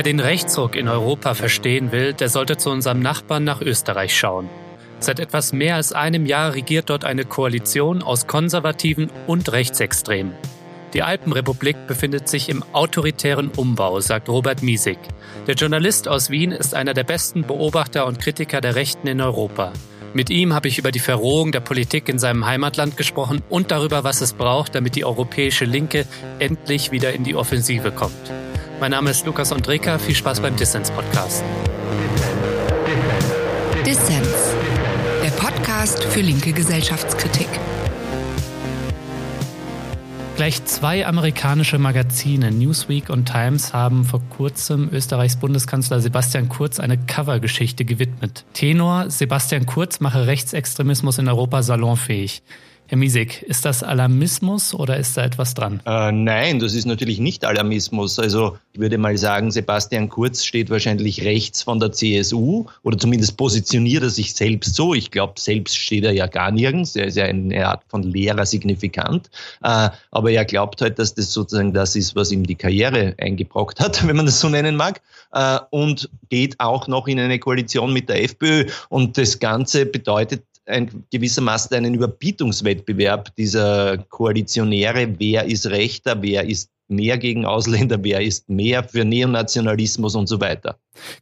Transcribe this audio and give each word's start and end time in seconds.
Wer 0.00 0.04
den 0.04 0.20
Rechtsruck 0.20 0.76
in 0.76 0.88
Europa 0.88 1.34
verstehen 1.34 1.92
will, 1.92 2.14
der 2.14 2.30
sollte 2.30 2.56
zu 2.56 2.70
unserem 2.70 3.00
Nachbarn 3.00 3.44
nach 3.44 3.60
Österreich 3.60 4.16
schauen. 4.16 4.48
Seit 4.98 5.20
etwas 5.20 5.52
mehr 5.52 5.74
als 5.76 5.92
einem 5.92 6.24
Jahr 6.24 6.54
regiert 6.54 6.88
dort 6.88 7.04
eine 7.04 7.26
Koalition 7.26 8.02
aus 8.02 8.26
Konservativen 8.26 9.10
und 9.26 9.52
Rechtsextremen. 9.52 10.32
Die 10.94 11.02
Alpenrepublik 11.02 11.86
befindet 11.86 12.30
sich 12.30 12.48
im 12.48 12.64
autoritären 12.72 13.50
Umbau, 13.54 14.00
sagt 14.00 14.30
Robert 14.30 14.62
Miesig. 14.62 14.96
Der 15.46 15.54
Journalist 15.54 16.08
aus 16.08 16.30
Wien 16.30 16.52
ist 16.52 16.74
einer 16.74 16.94
der 16.94 17.04
besten 17.04 17.42
Beobachter 17.42 18.06
und 18.06 18.20
Kritiker 18.20 18.62
der 18.62 18.76
Rechten 18.76 19.06
in 19.06 19.20
Europa. 19.20 19.70
Mit 20.14 20.30
ihm 20.30 20.54
habe 20.54 20.68
ich 20.68 20.78
über 20.78 20.92
die 20.92 20.98
Verrohung 20.98 21.52
der 21.52 21.60
Politik 21.60 22.08
in 22.08 22.18
seinem 22.18 22.46
Heimatland 22.46 22.96
gesprochen 22.96 23.42
und 23.50 23.70
darüber, 23.70 24.02
was 24.02 24.22
es 24.22 24.32
braucht, 24.32 24.74
damit 24.74 24.94
die 24.94 25.04
europäische 25.04 25.66
Linke 25.66 26.06
endlich 26.38 26.90
wieder 26.90 27.12
in 27.12 27.22
die 27.22 27.34
Offensive 27.34 27.92
kommt. 27.92 28.32
Mein 28.80 28.92
Name 28.92 29.10
ist 29.10 29.26
Lukas 29.26 29.52
Andreka. 29.52 29.98
Viel 29.98 30.14
Spaß 30.14 30.40
beim 30.40 30.56
Dissens-Podcast. 30.56 31.44
Dissens, 33.84 34.54
der 35.22 35.28
Podcast 35.32 36.02
für 36.02 36.22
linke 36.22 36.54
Gesellschaftskritik. 36.54 37.48
Gleich 40.36 40.64
zwei 40.64 41.06
amerikanische 41.06 41.78
Magazine, 41.78 42.50
Newsweek 42.50 43.10
und 43.10 43.26
Times, 43.26 43.74
haben 43.74 44.04
vor 44.04 44.22
kurzem 44.30 44.88
Österreichs 44.90 45.36
Bundeskanzler 45.36 46.00
Sebastian 46.00 46.48
Kurz 46.48 46.80
eine 46.80 46.96
Covergeschichte 46.96 47.84
gewidmet. 47.84 48.46
Tenor 48.54 49.10
Sebastian 49.10 49.66
Kurz 49.66 50.00
mache 50.00 50.26
Rechtsextremismus 50.26 51.18
in 51.18 51.28
Europa 51.28 51.62
salonfähig. 51.62 52.42
Herr 52.90 52.98
Miesig, 52.98 53.42
ist 53.42 53.64
das 53.64 53.84
Alarmismus 53.84 54.74
oder 54.74 54.96
ist 54.96 55.16
da 55.16 55.22
etwas 55.22 55.54
dran? 55.54 55.80
Äh, 55.86 56.10
nein, 56.10 56.58
das 56.58 56.74
ist 56.74 56.86
natürlich 56.86 57.20
nicht 57.20 57.44
Alarmismus. 57.44 58.18
Also 58.18 58.58
ich 58.72 58.80
würde 58.80 58.98
mal 58.98 59.16
sagen, 59.16 59.52
Sebastian 59.52 60.08
Kurz 60.08 60.44
steht 60.44 60.70
wahrscheinlich 60.70 61.22
rechts 61.22 61.62
von 61.62 61.78
der 61.78 61.92
CSU 61.92 62.66
oder 62.82 62.98
zumindest 62.98 63.36
positioniert 63.36 64.02
er 64.02 64.10
sich 64.10 64.34
selbst 64.34 64.74
so. 64.74 64.92
Ich 64.92 65.12
glaube, 65.12 65.34
selbst 65.38 65.76
steht 65.76 66.02
er 66.02 66.10
ja 66.10 66.26
gar 66.26 66.50
nirgends. 66.50 66.96
Er 66.96 67.06
ist 67.06 67.16
ja 67.16 67.26
eine 67.26 67.64
Art 67.64 67.84
von 67.86 68.02
Lehrer 68.02 68.44
signifikant. 68.44 69.30
Äh, 69.62 69.90
aber 70.10 70.32
er 70.32 70.44
glaubt 70.44 70.80
halt, 70.80 70.98
dass 70.98 71.14
das 71.14 71.32
sozusagen 71.32 71.72
das 71.72 71.94
ist, 71.94 72.16
was 72.16 72.32
ihm 72.32 72.44
die 72.44 72.56
Karriere 72.56 73.14
eingebrockt 73.18 73.78
hat, 73.78 74.04
wenn 74.08 74.16
man 74.16 74.26
das 74.26 74.40
so 74.40 74.48
nennen 74.48 74.74
mag. 74.74 75.00
Äh, 75.32 75.60
und 75.70 76.10
geht 76.28 76.58
auch 76.58 76.88
noch 76.88 77.06
in 77.06 77.20
eine 77.20 77.38
Koalition 77.38 77.92
mit 77.92 78.08
der 78.08 78.24
FPÖ. 78.24 78.66
Und 78.88 79.16
das 79.16 79.38
Ganze 79.38 79.86
bedeutet 79.86 80.42
ein 80.70 81.04
gewissermaßen 81.10 81.76
einen 81.76 81.94
Überbietungswettbewerb 81.94 83.34
dieser 83.36 83.98
Koalitionäre. 83.98 85.18
Wer 85.18 85.44
ist 85.44 85.66
rechter, 85.66 86.22
wer 86.22 86.46
ist 86.48 86.70
mehr 86.90 87.18
gegen 87.18 87.44
Ausländer, 87.44 87.98
wer 88.02 88.20
ist 88.20 88.48
mehr 88.48 88.84
für 88.84 89.04
Neonationalismus 89.04 90.14
und 90.14 90.26
so 90.26 90.40
weiter. 90.40 90.76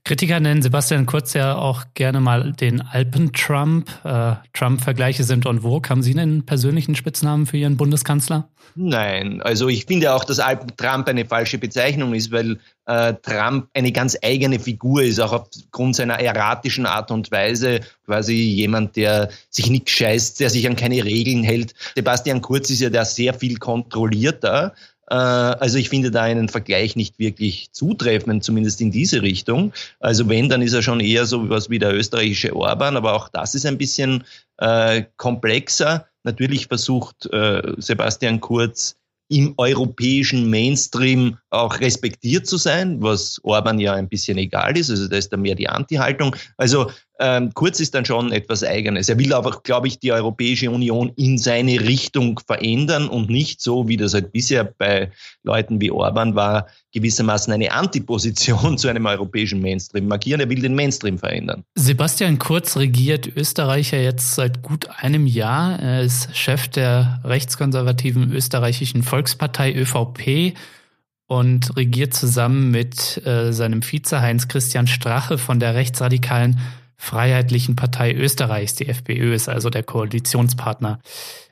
Kritiker 0.05 0.41
nennen 0.41 0.63
Sebastian 0.63 1.07
Kurz 1.07 1.35
ja 1.35 1.57
auch 1.57 1.85
gerne 1.95 2.21
mal 2.21 2.53
den 2.53 2.81
Alpen-Trump. 2.81 3.89
Äh, 4.05 4.35
Trump-Vergleiche 4.53 5.25
sind 5.25 5.47
en 5.47 5.61
vogue. 5.61 5.89
Haben 5.89 6.03
Sie 6.03 6.19
einen 6.19 6.45
persönlichen 6.45 6.95
Spitznamen 6.95 7.47
für 7.47 7.57
Ihren 7.57 7.77
Bundeskanzler? 7.77 8.49
Nein, 8.75 9.41
also 9.43 9.69
ich 9.69 9.87
finde 9.87 10.15
auch, 10.15 10.25
dass 10.25 10.39
Alpen-Trump 10.39 11.09
eine 11.09 11.25
falsche 11.25 11.59
Bezeichnung 11.59 12.15
ist, 12.15 12.31
weil 12.31 12.59
äh, 12.87 13.15
Trump 13.23 13.69
eine 13.75 13.93
ganz 13.93 14.17
eigene 14.23 14.59
Figur 14.59 15.03
ist, 15.03 15.21
auch 15.21 15.33
aufgrund 15.33 15.97
seiner 15.97 16.21
erratischen 16.21 16.87
Art 16.87 17.11
und 17.11 17.31
Weise, 17.31 17.81
quasi 18.05 18.35
jemand, 18.35 18.97
der 18.97 19.31
sich 19.51 19.71
nicht 19.71 19.91
scheißt, 19.91 20.41
der 20.41 20.51
sich 20.51 20.67
an 20.69 20.77
keine 20.77 21.05
Regeln 21.05 21.43
hält. 21.43 21.75
Sebastian 21.95 22.41
Kurz 22.41 22.71
ist 22.71 22.81
ja 22.81 22.91
da 22.91 23.05
sehr 23.05 23.35
viel 23.35 23.59
kontrollierter, 23.59 24.75
also 25.15 25.79
ich 25.79 25.89
finde 25.89 26.11
da 26.11 26.23
einen 26.23 26.49
Vergleich 26.49 26.97
nicht 26.97 27.19
wirklich 27.19 27.73
zutreffend, 27.73 28.45
zumindest 28.45 28.81
in 28.81 28.91
diese 28.91 29.23
Richtung. 29.23 29.73
Also 30.01 30.29
wenn, 30.29 30.49
dann 30.49 30.63
ist 30.63 30.75
er 30.75 30.83
schon 30.83 31.01
eher 31.01 31.27
so 31.27 31.49
was 31.49 31.71
wie 31.71 31.79
der 31.79 31.95
österreichische 31.95 32.55
Orban, 32.55 32.97
aber 32.97 33.15
auch 33.15 33.29
das 33.29 33.55
ist 33.55 33.67
ein 33.67 33.79
bisschen 33.79 34.25
äh, 34.59 35.05
komplexer. 35.17 36.07
Natürlich 36.25 36.67
versucht 36.67 37.27
äh, 37.33 37.63
Sebastian 37.79 38.41
Kurz 38.41 38.97
im 39.29 39.55
europäischen 39.59 40.49
Mainstream 40.49 41.37
auch 41.51 41.81
respektiert 41.81 42.47
zu 42.47 42.57
sein, 42.57 43.03
was 43.03 43.41
Orban 43.45 43.79
ja 43.79 43.93
ein 43.93 44.09
bisschen 44.09 44.39
egal 44.39 44.77
ist. 44.77 44.91
Also 44.91 45.07
da 45.07 45.17
ist 45.17 45.33
da 45.33 45.37
mehr 45.37 45.55
die 45.55 45.69
Anti-Haltung. 45.69 46.35
Also 46.57 46.91
ähm, 47.21 47.53
Kurz 47.55 47.81
ist 47.81 47.95
dann 47.95 48.05
schon 48.05 48.31
etwas 48.31 48.63
Eigenes. 48.63 49.09
Er 49.09 49.19
will 49.19 49.33
aber, 49.33 49.61
glaube 49.63 49.89
ich, 49.89 49.99
die 49.99 50.13
Europäische 50.13 50.71
Union 50.71 51.11
in 51.17 51.37
seine 51.37 51.81
Richtung 51.81 52.41
verändern 52.47 53.09
und 53.09 53.29
nicht 53.29 53.61
so, 53.61 53.89
wie 53.89 53.97
das 53.97 54.15
halt 54.15 54.33
bisher 54.33 54.65
bei 54.65 55.11
Leuten 55.43 55.81
wie 55.81 55.91
Orban 55.91 56.37
war, 56.37 56.69
gewissermaßen 56.93 57.53
eine 57.53 57.73
Antiposition 57.73 58.79
zu 58.79 58.89
einem 58.89 59.07
europäischen 59.07 59.61
Mainstream 59.61 60.07
markieren. 60.07 60.41
Er 60.41 60.49
will 60.49 60.63
den 60.63 60.77
Mainstream 60.77 61.19
verändern. 61.19 61.65
Sebastian 61.75 62.39
Kurz 62.39 62.77
regiert 62.77 63.27
Österreich 63.27 63.91
ja 63.91 63.99
jetzt 63.99 64.37
seit 64.37 64.63
gut 64.63 64.89
einem 64.89 65.27
Jahr. 65.27 65.79
Er 65.81 66.03
ist 66.03 66.37
Chef 66.37 66.69
der 66.69 67.21
rechtskonservativen 67.25 68.33
österreichischen 68.33 69.03
Volkspartei 69.03 69.75
ÖVP 69.75 70.57
und 71.27 71.77
regiert 71.77 72.15
zusammen 72.15 72.71
mit 72.71 73.25
äh, 73.27 73.53
seinem 73.53 73.83
Vize 73.83 74.21
Heinz 74.21 74.49
Christian 74.49 74.87
Strache 74.87 75.37
von 75.37 75.61
der 75.61 75.75
rechtsradikalen 75.75 76.59
Freiheitlichen 76.99 77.77
Partei 77.77 78.13
Österreichs. 78.13 78.75
Die 78.75 78.89
FPÖ 78.89 79.33
ist 79.33 79.49
also 79.49 79.71
der 79.71 79.85
Koalitionspartner. 79.85 81.01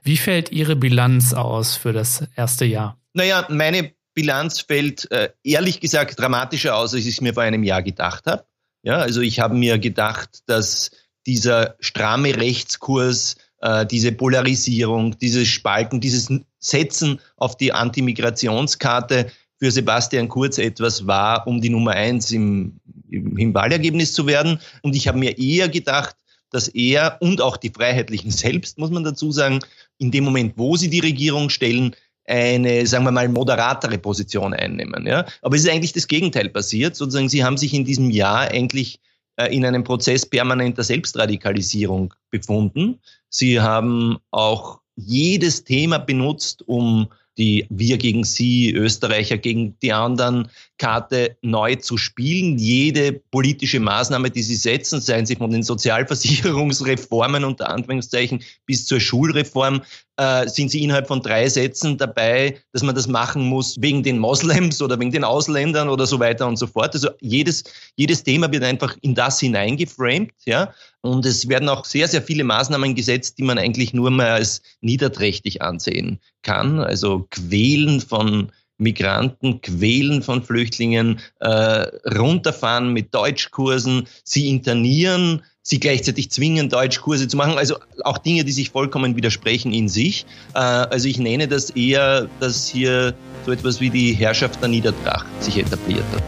Wie 0.02 0.16
fällt 0.16 0.52
Ihre 0.52 0.76
Bilanz 0.76 1.32
aus 1.32 1.76
für 1.76 1.92
das 1.92 2.24
erste 2.34 2.64
Jahr? 2.64 2.98
Naja, 3.14 3.46
meine 3.48 3.92
Bilanz 4.12 4.60
fällt 4.60 5.10
äh, 5.10 5.30
ehrlich 5.44 5.80
gesagt 5.80 6.18
dramatischer 6.18 6.76
aus, 6.76 6.94
als 6.94 7.06
ich 7.06 7.14
es 7.14 7.20
mir 7.20 7.34
vor 7.34 7.44
einem 7.44 7.62
Jahr 7.62 7.82
gedacht 7.82 8.26
habe. 8.26 8.44
Ja, 8.82 8.96
also 8.96 9.20
ich 9.20 9.40
habe 9.40 9.54
mir 9.54 9.78
gedacht, 9.78 10.40
dass 10.46 10.90
dieser 11.26 11.76
stramme 11.80 12.36
Rechtskurs, 12.36 13.36
äh, 13.60 13.86
diese 13.86 14.12
Polarisierung, 14.12 15.18
dieses 15.18 15.48
Spalten, 15.48 16.00
dieses 16.00 16.28
Setzen 16.58 17.20
auf 17.36 17.56
die 17.56 17.72
Antimigrationskarte 17.72 19.30
für 19.58 19.70
Sebastian 19.70 20.28
Kurz 20.28 20.58
etwas 20.58 21.06
war, 21.06 21.46
um 21.46 21.60
die 21.60 21.70
Nummer 21.70 21.92
eins 21.92 22.30
im, 22.32 22.80
im, 23.10 23.54
Wahlergebnis 23.54 24.12
zu 24.12 24.26
werden. 24.26 24.58
Und 24.82 24.94
ich 24.94 25.08
habe 25.08 25.18
mir 25.18 25.38
eher 25.38 25.68
gedacht, 25.68 26.16
dass 26.50 26.68
er 26.68 27.18
und 27.20 27.40
auch 27.40 27.56
die 27.56 27.70
Freiheitlichen 27.70 28.30
selbst, 28.44 28.78
muss 28.78 28.90
man 28.90 29.04
dazu 29.04 29.32
sagen, 29.32 29.60
in 29.98 30.10
dem 30.10 30.24
Moment, 30.24 30.54
wo 30.56 30.76
sie 30.76 30.90
die 30.90 31.00
Regierung 31.00 31.50
stellen, 31.50 31.94
eine, 32.28 32.86
sagen 32.86 33.04
wir 33.04 33.12
mal, 33.12 33.28
moderatere 33.28 33.98
Position 33.98 34.52
einnehmen. 34.52 35.06
Ja? 35.06 35.24
Aber 35.42 35.54
es 35.54 35.62
ist 35.62 35.70
eigentlich 35.70 35.92
das 35.92 36.08
Gegenteil 36.08 36.48
passiert. 36.48 36.96
Sozusagen, 36.96 37.28
sie 37.28 37.44
haben 37.44 37.56
sich 37.56 37.72
in 37.72 37.84
diesem 37.84 38.10
Jahr 38.10 38.50
eigentlich 38.50 39.00
äh, 39.36 39.54
in 39.54 39.64
einem 39.64 39.84
Prozess 39.84 40.26
permanenter 40.26 40.82
Selbstradikalisierung 40.82 42.12
befunden. 42.30 42.98
Sie 43.28 43.60
haben 43.60 44.18
auch 44.30 44.80
jedes 44.96 45.64
Thema 45.64 45.98
benutzt, 45.98 46.66
um 46.66 47.08
die 47.38 47.66
Wir 47.68 47.98
gegen 47.98 48.24
Sie, 48.24 48.72
Österreicher 48.72 49.38
gegen 49.38 49.78
die 49.80 49.92
anderen 49.92 50.48
Karte 50.78 51.36
neu 51.42 51.76
zu 51.76 51.96
spielen. 51.96 52.58
Jede 52.58 53.12
politische 53.12 53.80
Maßnahme, 53.80 54.30
die 54.30 54.42
Sie 54.42 54.56
setzen, 54.56 55.00
seien 55.00 55.26
sie 55.26 55.36
von 55.36 55.50
den 55.50 55.62
Sozialversicherungsreformen 55.62 57.44
unter 57.44 57.68
Anführungszeichen 57.68 58.42
bis 58.64 58.86
zur 58.86 59.00
Schulreform, 59.00 59.82
äh, 60.16 60.48
sind 60.48 60.70
Sie 60.70 60.82
innerhalb 60.82 61.06
von 61.06 61.20
drei 61.20 61.48
Sätzen 61.48 61.98
dabei, 61.98 62.58
dass 62.72 62.82
man 62.82 62.94
das 62.94 63.06
machen 63.06 63.44
muss 63.44 63.76
wegen 63.80 64.02
den 64.02 64.18
Moslems 64.18 64.80
oder 64.82 64.98
wegen 64.98 65.12
den 65.12 65.24
Ausländern 65.24 65.88
oder 65.88 66.06
so 66.06 66.18
weiter 66.18 66.46
und 66.46 66.56
so 66.56 66.66
fort. 66.66 66.94
Also 66.94 67.10
jedes, 67.20 67.64
jedes 67.96 68.22
Thema 68.22 68.50
wird 68.50 68.64
einfach 68.64 68.96
in 69.02 69.14
das 69.14 69.40
hineingeframed, 69.40 70.32
ja. 70.44 70.72
Und 71.02 71.24
es 71.24 71.48
werden 71.48 71.68
auch 71.68 71.84
sehr, 71.84 72.08
sehr 72.08 72.22
viele 72.22 72.44
Maßnahmen 72.44 72.94
gesetzt, 72.94 73.38
die 73.38 73.44
man 73.44 73.58
eigentlich 73.58 73.94
nur 73.94 74.10
mal 74.10 74.30
als 74.30 74.62
niederträchtig 74.80 75.62
ansehen 75.62 76.18
kann. 76.42 76.80
Also 76.80 77.26
Quälen 77.30 78.00
von 78.00 78.50
Migranten, 78.78 79.60
Quälen 79.60 80.22
von 80.22 80.42
Flüchtlingen, 80.42 81.20
äh, 81.40 81.86
runterfahren 82.18 82.92
mit 82.92 83.14
Deutschkursen, 83.14 84.06
sie 84.24 84.48
internieren, 84.48 85.42
sie 85.66 85.80
gleichzeitig 85.80 86.30
zwingen, 86.30 86.68
Deutschkurse 86.68 87.26
zu 87.26 87.36
machen. 87.36 87.58
Also 87.58 87.76
auch 88.04 88.18
Dinge, 88.18 88.44
die 88.44 88.52
sich 88.52 88.70
vollkommen 88.70 89.16
widersprechen 89.16 89.72
in 89.72 89.88
sich. 89.88 90.24
Äh, 90.54 90.58
also 90.58 91.08
ich 91.08 91.18
nenne 91.18 91.48
das 91.48 91.70
eher, 91.70 92.28
dass 92.38 92.68
hier 92.68 93.14
so 93.44 93.50
etwas 93.50 93.80
wie 93.80 93.90
die 93.90 94.12
Herrschaft 94.12 94.60
der 94.62 94.68
Niedertracht 94.68 95.26
sich 95.40 95.58
etabliert 95.58 96.04
hat. 96.12 96.22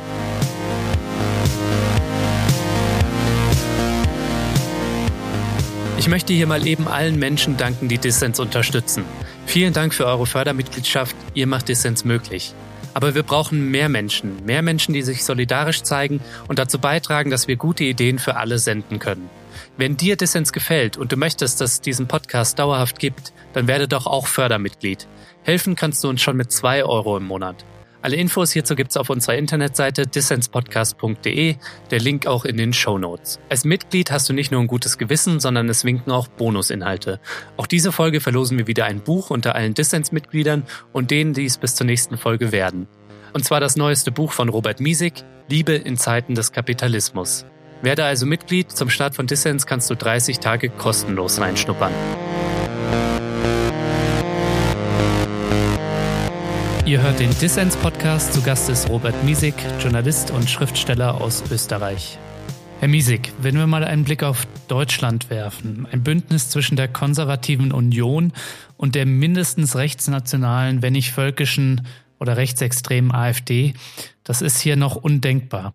Ich 5.98 6.08
möchte 6.08 6.32
hier 6.32 6.46
mal 6.48 6.66
eben 6.66 6.88
allen 6.88 7.18
Menschen 7.18 7.56
danken, 7.56 7.88
die 7.88 7.98
Dissens 7.98 8.40
unterstützen. 8.40 9.04
Vielen 9.46 9.72
Dank 9.72 9.94
für 9.94 10.06
eure 10.06 10.26
Fördermitgliedschaft. 10.26 11.14
Ihr 11.34 11.46
macht 11.46 11.68
Dissens 11.68 12.04
möglich. 12.04 12.54
Aber 12.94 13.14
wir 13.14 13.22
brauchen 13.22 13.70
mehr 13.70 13.88
Menschen, 13.88 14.44
mehr 14.44 14.62
Menschen, 14.62 14.94
die 14.94 15.02
sich 15.02 15.24
solidarisch 15.24 15.82
zeigen 15.82 16.20
und 16.48 16.58
dazu 16.58 16.78
beitragen, 16.78 17.30
dass 17.30 17.48
wir 17.48 17.56
gute 17.56 17.84
Ideen 17.84 18.18
für 18.18 18.36
alle 18.36 18.58
senden 18.58 18.98
können. 18.98 19.30
Wenn 19.76 19.96
dir 19.96 20.16
Dissens 20.16 20.52
gefällt 20.52 20.96
und 20.96 21.12
du 21.12 21.16
möchtest, 21.16 21.60
dass 21.60 21.72
es 21.72 21.80
diesen 21.80 22.08
Podcast 22.08 22.58
dauerhaft 22.58 22.98
gibt, 22.98 23.32
dann 23.52 23.68
werde 23.68 23.88
doch 23.88 24.06
auch 24.06 24.26
Fördermitglied. 24.26 25.06
Helfen 25.42 25.76
kannst 25.76 26.02
du 26.02 26.08
uns 26.08 26.20
schon 26.20 26.36
mit 26.36 26.50
zwei 26.52 26.84
Euro 26.84 27.16
im 27.16 27.24
Monat. 27.24 27.64
Alle 28.00 28.16
Infos 28.16 28.52
hierzu 28.52 28.76
gibt's 28.76 28.96
auf 28.96 29.10
unserer 29.10 29.36
Internetseite 29.36 30.06
dissenspodcast.de, 30.06 31.56
der 31.90 31.98
Link 31.98 32.26
auch 32.26 32.44
in 32.44 32.56
den 32.56 32.72
Show 32.72 32.96
Notes. 32.96 33.40
Als 33.48 33.64
Mitglied 33.64 34.12
hast 34.12 34.28
du 34.28 34.32
nicht 34.32 34.52
nur 34.52 34.60
ein 34.60 34.68
gutes 34.68 34.98
Gewissen, 34.98 35.40
sondern 35.40 35.68
es 35.68 35.84
winken 35.84 36.12
auch 36.12 36.28
Bonusinhalte. 36.28 37.20
Auch 37.56 37.66
diese 37.66 37.90
Folge 37.90 38.20
verlosen 38.20 38.56
wir 38.56 38.68
wieder 38.68 38.84
ein 38.84 39.00
Buch 39.00 39.30
unter 39.30 39.56
allen 39.56 39.74
Dissens-Mitgliedern 39.74 40.64
und 40.92 41.10
denen, 41.10 41.34
die 41.34 41.44
es 41.44 41.58
bis 41.58 41.74
zur 41.74 41.86
nächsten 41.86 42.18
Folge 42.18 42.52
werden. 42.52 42.86
Und 43.32 43.44
zwar 43.44 43.58
das 43.60 43.76
neueste 43.76 44.12
Buch 44.12 44.30
von 44.30 44.48
Robert 44.48 44.80
Miesig, 44.80 45.24
Liebe 45.48 45.74
in 45.74 45.96
Zeiten 45.96 46.34
des 46.34 46.52
Kapitalismus. 46.52 47.46
Werde 47.82 48.04
also 48.04 48.26
Mitglied, 48.26 48.70
zum 48.70 48.90
Start 48.90 49.16
von 49.16 49.26
Dissens 49.26 49.66
kannst 49.66 49.90
du 49.90 49.96
30 49.96 50.38
Tage 50.38 50.68
kostenlos 50.68 51.40
reinschnuppern. 51.40 51.92
Ihr 56.88 57.02
hört 57.02 57.20
den 57.20 57.38
Dissens-Podcast. 57.38 58.32
Zu 58.32 58.40
Gast 58.40 58.70
ist 58.70 58.88
Robert 58.88 59.22
Miesig, 59.22 59.52
Journalist 59.78 60.30
und 60.30 60.48
Schriftsteller 60.48 61.20
aus 61.20 61.44
Österreich. 61.50 62.18
Herr 62.80 62.88
Miesig, 62.88 63.30
wenn 63.42 63.58
wir 63.58 63.66
mal 63.66 63.84
einen 63.84 64.04
Blick 64.04 64.22
auf 64.22 64.46
Deutschland 64.68 65.28
werfen, 65.28 65.86
ein 65.92 66.02
Bündnis 66.02 66.48
zwischen 66.48 66.76
der 66.76 66.88
konservativen 66.88 67.72
Union 67.72 68.32
und 68.78 68.94
der 68.94 69.04
mindestens 69.04 69.76
rechtsnationalen, 69.76 70.80
wenn 70.80 70.94
nicht 70.94 71.12
völkischen 71.12 71.86
oder 72.20 72.38
rechtsextremen 72.38 73.12
AfD, 73.14 73.74
das 74.24 74.40
ist 74.40 74.58
hier 74.58 74.76
noch 74.76 74.96
undenkbar. 74.96 75.74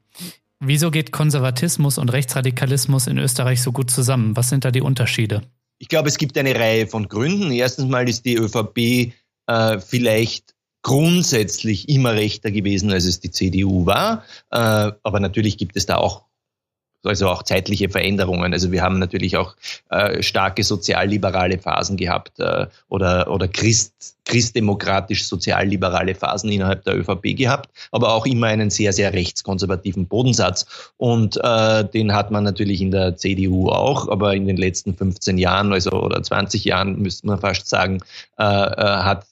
Wieso 0.59 0.89
geht 0.89 1.11
Konservatismus 1.11 1.99
und 1.99 2.11
Rechtsradikalismus 2.11 3.05
in 3.05 3.19
Österreich 3.19 3.61
so 3.61 3.71
gut 3.71 3.91
zusammen? 3.91 4.35
Was 4.35 4.49
sind 4.49 4.65
da 4.65 4.71
die 4.71 4.81
Unterschiede? 4.81 5.43
Ich 5.77 5.89
glaube, 5.89 6.09
es 6.09 6.17
gibt 6.17 6.35
eine 6.39 6.55
Reihe 6.55 6.87
von 6.87 7.07
Gründen. 7.07 7.51
Erstens 7.51 7.85
mal 7.87 8.09
ist 8.09 8.25
die 8.25 8.35
ÖVP 8.35 9.13
äh, 9.45 9.79
vielleicht 9.79 10.52
grundsätzlich 10.83 11.89
immer 11.89 12.13
rechter 12.13 12.51
gewesen, 12.51 12.91
als 12.91 13.05
es 13.05 13.19
die 13.19 13.31
CDU 13.31 13.85
war. 13.85 14.23
Äh, 14.51 14.91
aber 15.01 15.19
natürlich 15.19 15.57
gibt 15.57 15.75
es 15.75 15.85
da 15.85 15.97
auch 15.97 16.25
also 17.03 17.27
auch 17.29 17.43
zeitliche 17.43 17.89
Veränderungen. 17.89 18.53
Also 18.53 18.71
wir 18.71 18.81
haben 18.81 18.99
natürlich 18.99 19.37
auch 19.37 19.55
äh, 19.89 20.21
starke 20.23 20.63
sozialliberale 20.63 21.59
Phasen 21.59 21.97
gehabt 21.97 22.39
äh, 22.39 22.67
oder, 22.89 23.29
oder 23.29 23.47
Christ, 23.47 24.15
christdemokratisch-sozialliberale 24.25 26.15
Phasen 26.15 26.51
innerhalb 26.51 26.83
der 26.85 26.97
ÖVP 26.97 27.35
gehabt, 27.35 27.69
aber 27.91 28.13
auch 28.13 28.25
immer 28.25 28.47
einen 28.47 28.69
sehr, 28.69 28.93
sehr 28.93 29.13
rechtskonservativen 29.13 30.07
Bodensatz. 30.07 30.93
Und 30.97 31.37
äh, 31.43 31.85
den 31.85 32.13
hat 32.13 32.31
man 32.31 32.43
natürlich 32.43 32.81
in 32.81 32.91
der 32.91 33.17
CDU 33.17 33.69
auch, 33.69 34.07
aber 34.07 34.33
in 34.33 34.47
den 34.47 34.57
letzten 34.57 34.95
15 34.95 35.37
Jahren, 35.37 35.73
also 35.73 35.91
oder 35.91 36.23
20 36.23 36.63
Jahren, 36.63 37.01
müsste 37.01 37.27
man 37.27 37.39
fast 37.39 37.67
sagen, 37.67 37.99
äh, 38.37 38.43
äh 38.43 39.03
hat 39.03 39.25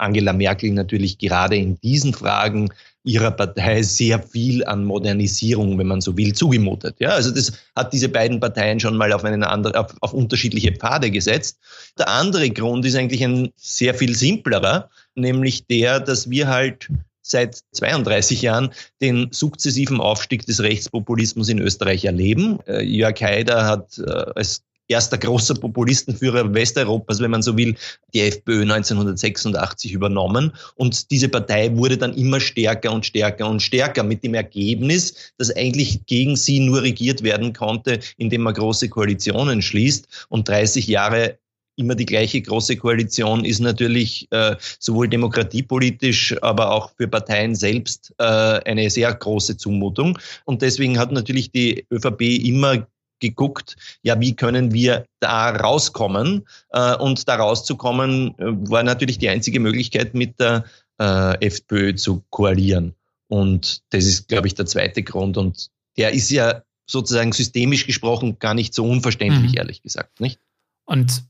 Angela 0.00 0.32
Merkel 0.32 0.70
natürlich 0.72 1.18
gerade 1.18 1.56
in 1.56 1.78
diesen 1.80 2.14
Fragen 2.14 2.70
ihrer 3.02 3.30
Partei 3.30 3.82
sehr 3.82 4.22
viel 4.22 4.64
an 4.64 4.84
Modernisierung, 4.84 5.78
wenn 5.78 5.86
man 5.86 6.00
so 6.00 6.16
will, 6.16 6.34
zugemutet. 6.34 6.96
Ja, 6.98 7.10
also 7.10 7.30
das 7.30 7.52
hat 7.74 7.92
diese 7.92 8.08
beiden 8.08 8.40
Parteien 8.40 8.78
schon 8.78 8.96
mal 8.96 9.12
auf, 9.12 9.24
einen 9.24 9.42
anderen, 9.42 9.76
auf, 9.76 9.94
auf 10.00 10.12
unterschiedliche 10.12 10.72
Pfade 10.72 11.10
gesetzt. 11.10 11.58
Der 11.98 12.08
andere 12.08 12.50
Grund 12.50 12.84
ist 12.84 12.96
eigentlich 12.96 13.24
ein 13.24 13.50
sehr 13.56 13.94
viel 13.94 14.14
simplerer, 14.14 14.90
nämlich 15.14 15.66
der, 15.66 16.00
dass 16.00 16.28
wir 16.28 16.48
halt 16.48 16.90
seit 17.22 17.60
32 17.72 18.42
Jahren 18.42 18.70
den 19.00 19.28
sukzessiven 19.30 20.00
Aufstieg 20.00 20.44
des 20.46 20.60
Rechtspopulismus 20.60 21.48
in 21.48 21.58
Österreich 21.58 22.04
erleben. 22.04 22.58
Äh, 22.66 22.82
Jörg 22.82 23.20
Haider 23.20 23.66
hat 23.66 23.98
äh, 23.98 24.10
als 24.34 24.62
erster 24.90 25.18
großer 25.18 25.54
Populistenführer 25.54 26.52
Westeuropas, 26.52 27.20
wenn 27.20 27.30
man 27.30 27.42
so 27.42 27.56
will, 27.56 27.76
die 28.12 28.20
FPÖ 28.20 28.62
1986 28.62 29.92
übernommen. 29.92 30.52
Und 30.74 31.10
diese 31.10 31.28
Partei 31.28 31.74
wurde 31.76 31.96
dann 31.96 32.14
immer 32.14 32.40
stärker 32.40 32.92
und 32.92 33.06
stärker 33.06 33.48
und 33.48 33.60
stärker 33.62 34.02
mit 34.02 34.24
dem 34.24 34.34
Ergebnis, 34.34 35.32
dass 35.38 35.54
eigentlich 35.54 36.04
gegen 36.06 36.36
sie 36.36 36.60
nur 36.60 36.82
regiert 36.82 37.22
werden 37.22 37.52
konnte, 37.52 38.00
indem 38.16 38.42
man 38.42 38.54
große 38.54 38.88
Koalitionen 38.88 39.62
schließt. 39.62 40.26
Und 40.28 40.48
30 40.48 40.86
Jahre 40.86 41.38
immer 41.76 41.94
die 41.94 42.06
gleiche 42.06 42.42
große 42.42 42.76
Koalition 42.76 43.44
ist 43.44 43.60
natürlich 43.60 44.28
äh, 44.30 44.56
sowohl 44.78 45.08
demokratiepolitisch, 45.08 46.36
aber 46.42 46.72
auch 46.72 46.90
für 46.96 47.08
Parteien 47.08 47.54
selbst 47.54 48.14
äh, 48.18 48.24
eine 48.24 48.90
sehr 48.90 49.12
große 49.14 49.56
Zumutung. 49.56 50.18
Und 50.44 50.62
deswegen 50.62 50.98
hat 50.98 51.10
natürlich 51.10 51.50
die 51.50 51.86
ÖVP 51.90 52.20
immer 52.20 52.86
geguckt, 53.20 53.76
ja, 54.02 54.18
wie 54.20 54.34
können 54.34 54.72
wir 54.72 55.06
da 55.20 55.50
rauskommen? 55.50 56.46
Äh, 56.70 56.96
und 56.96 57.28
da 57.28 57.36
rauszukommen 57.36 58.34
äh, 58.38 58.44
war 58.70 58.82
natürlich 58.82 59.18
die 59.18 59.28
einzige 59.28 59.60
Möglichkeit, 59.60 60.14
mit 60.14 60.40
der 60.40 60.64
äh, 60.98 61.46
FPÖ 61.46 61.94
zu 61.94 62.24
koalieren. 62.30 62.94
Und 63.28 63.82
das 63.90 64.06
ist, 64.06 64.28
glaube 64.28 64.48
ich, 64.48 64.54
der 64.54 64.66
zweite 64.66 65.02
Grund. 65.02 65.36
Und 65.36 65.68
der 65.96 66.12
ist 66.12 66.30
ja 66.30 66.62
sozusagen 66.86 67.32
systemisch 67.32 67.86
gesprochen 67.86 68.38
gar 68.38 68.54
nicht 68.54 68.74
so 68.74 68.84
unverständlich, 68.84 69.52
mhm. 69.52 69.58
ehrlich 69.58 69.82
gesagt, 69.82 70.20
nicht? 70.20 70.40
Und 70.84 71.22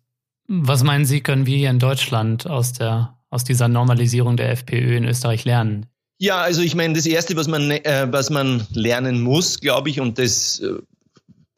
was 0.49 0.83
meinen 0.83 1.05
Sie, 1.05 1.21
können 1.21 1.47
wir 1.47 1.57
hier 1.57 1.71
in 1.71 1.79
Deutschland 1.79 2.47
aus 2.47 2.73
der 2.73 3.21
aus 3.31 3.45
dieser 3.45 3.69
Normalisierung 3.69 4.37
der 4.37 4.51
FPÖ 4.51 4.97
in 4.97 5.05
Österreich 5.05 5.45
lernen? 5.45 5.87
Ja, 6.19 6.43
also 6.43 6.61
ich 6.61 6.75
meine, 6.75 6.95
das 6.95 7.07
Erste, 7.07 7.35
was 7.37 7.49
man, 7.49 7.71
äh, 7.71 8.09
was 8.11 8.29
man 8.29 8.67
lernen 8.73 9.23
muss, 9.23 9.61
glaube 9.61 9.89
ich, 9.89 10.01
und 10.01 10.19
das 10.19 10.61
äh, 10.61 10.75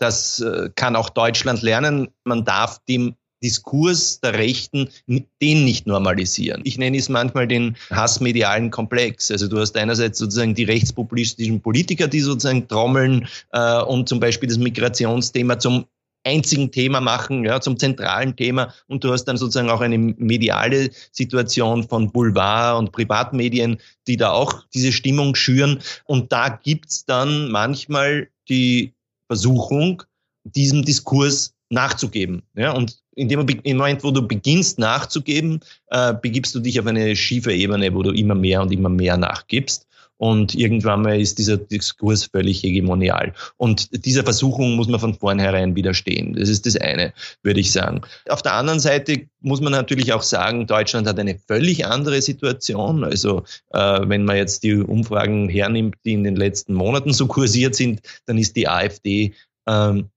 das 0.03 0.41
äh, 0.41 0.71
kann 0.75 0.97
auch 0.97 1.11
Deutschland 1.11 1.63
lernen. 1.63 2.09
Man 2.25 2.45
darf 2.45 2.81
dem 2.89 3.15
Diskurs 3.43 4.21
der 4.21 4.35
Rechten 4.35 4.89
den 5.07 5.65
nicht 5.65 5.87
normalisieren. 5.87 6.63
Ich 6.65 6.79
nenne 6.79 6.97
es 6.97 7.09
manchmal 7.09 7.49
den 7.49 7.77
hassmedialen 7.91 8.71
Komplex. 8.71 9.31
Also 9.31 9.49
du 9.49 9.59
hast 9.59 9.77
einerseits 9.77 10.19
sozusagen 10.19 10.55
die 10.55 10.65
rechtspopulistischen 10.65 11.61
Politiker, 11.61 12.09
die 12.09 12.21
sozusagen 12.21 12.69
trommeln 12.69 13.27
äh, 13.53 13.83
und 13.83 14.09
zum 14.09 14.21
Beispiel 14.21 14.49
das 14.49 14.59
Migrationsthema 14.59 15.59
zum 15.59 15.87
einzigen 16.25 16.71
Thema 16.71 17.01
machen, 17.01 17.45
ja, 17.45 17.61
zum 17.61 17.77
zentralen 17.79 18.37
Thema. 18.37 18.73
Und 18.87 19.03
du 19.03 19.13
hast 19.13 19.25
dann 19.25 19.37
sozusagen 19.37 19.71
auch 19.71 19.81
eine 19.81 19.99
mediale 19.99 20.91
Situation 21.11 21.89
von 21.89 22.13
Boulevard 22.13 22.79
und 22.79 22.93
Privatmedien, 22.93 23.79
die 24.07 24.17
da 24.17 24.31
auch 24.31 24.63
diese 24.73 24.93
Stimmung 24.93 25.35
schüren. 25.35 25.81
Und 26.05 26.33
da 26.33 26.49
gibt's 26.49 27.05
dann 27.07 27.51
manchmal 27.51 28.29
die 28.49 28.95
Versuchung, 29.29 30.03
diesem 30.45 30.85
Diskurs 30.85 31.55
nachzugeben. 31.71 32.43
Ja, 32.55 32.73
und 32.73 32.99
in 33.15 33.29
dem 33.29 33.41
Moment, 33.41 34.05
wo 34.05 34.11
du 34.11 34.27
beginnst 34.27 34.79
nachzugeben, 34.79 35.61
äh, 35.89 36.15
begibst 36.15 36.55
du 36.55 36.61
dich 36.61 36.79
auf 36.81 36.87
eine 36.87 37.17
schiefe 37.17 37.53
Ebene, 37.53 37.95
wo 37.95 38.03
du 38.03 38.11
immer 38.11 38.35
mehr 38.35 38.63
und 38.63 38.73
immer 38.73 38.89
mehr 38.89 39.17
nachgibst. 39.17 39.87
Und 40.23 40.55
irgendwann 40.55 41.03
mal 41.03 41.21
ist 41.21 41.39
dieser 41.39 41.57
Diskurs 41.57 42.27
völlig 42.27 42.63
hegemonial. 42.63 43.35
Und 43.57 44.07
dieser 44.07 44.23
Versuchung 44.23 44.77
muss 44.77 44.87
man 44.87 45.01
von 45.01 45.15
vornherein 45.15 45.75
widerstehen. 45.75 46.35
Das 46.35 46.49
ist 46.49 46.65
das 46.65 46.77
eine, 46.77 47.13
würde 47.43 47.59
ich 47.59 47.73
sagen. 47.73 48.03
Auf 48.29 48.41
der 48.41 48.53
anderen 48.53 48.79
Seite 48.79 49.27
muss 49.41 49.61
man 49.61 49.73
natürlich 49.73 50.13
auch 50.13 50.23
sagen, 50.23 50.69
Deutschland 50.69 51.09
hat 51.09 51.19
eine 51.19 51.41
völlig 51.49 51.87
andere 51.87 52.23
Situation. 52.23 53.03
Also 53.03 53.43
äh, 53.71 54.01
wenn 54.05 54.25
man 54.25 54.37
jetzt 54.37 54.63
die 54.63 54.77
Umfragen 54.77 55.49
hernimmt, 55.49 55.97
die 56.05 56.13
in 56.13 56.23
den 56.23 56.37
letzten 56.37 56.75
Monaten 56.75 57.13
so 57.13 57.27
kursiert 57.27 57.75
sind, 57.75 58.01
dann 58.27 58.39
ist 58.39 58.55
die 58.55 58.69
AfD 58.69 59.35
ähm, 59.67 60.09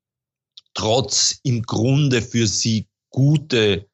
trotz 0.76 1.40
im 1.42 1.64
Grunde 1.64 2.22
für 2.22 2.46
sie 2.46 2.86
gute 3.10 3.88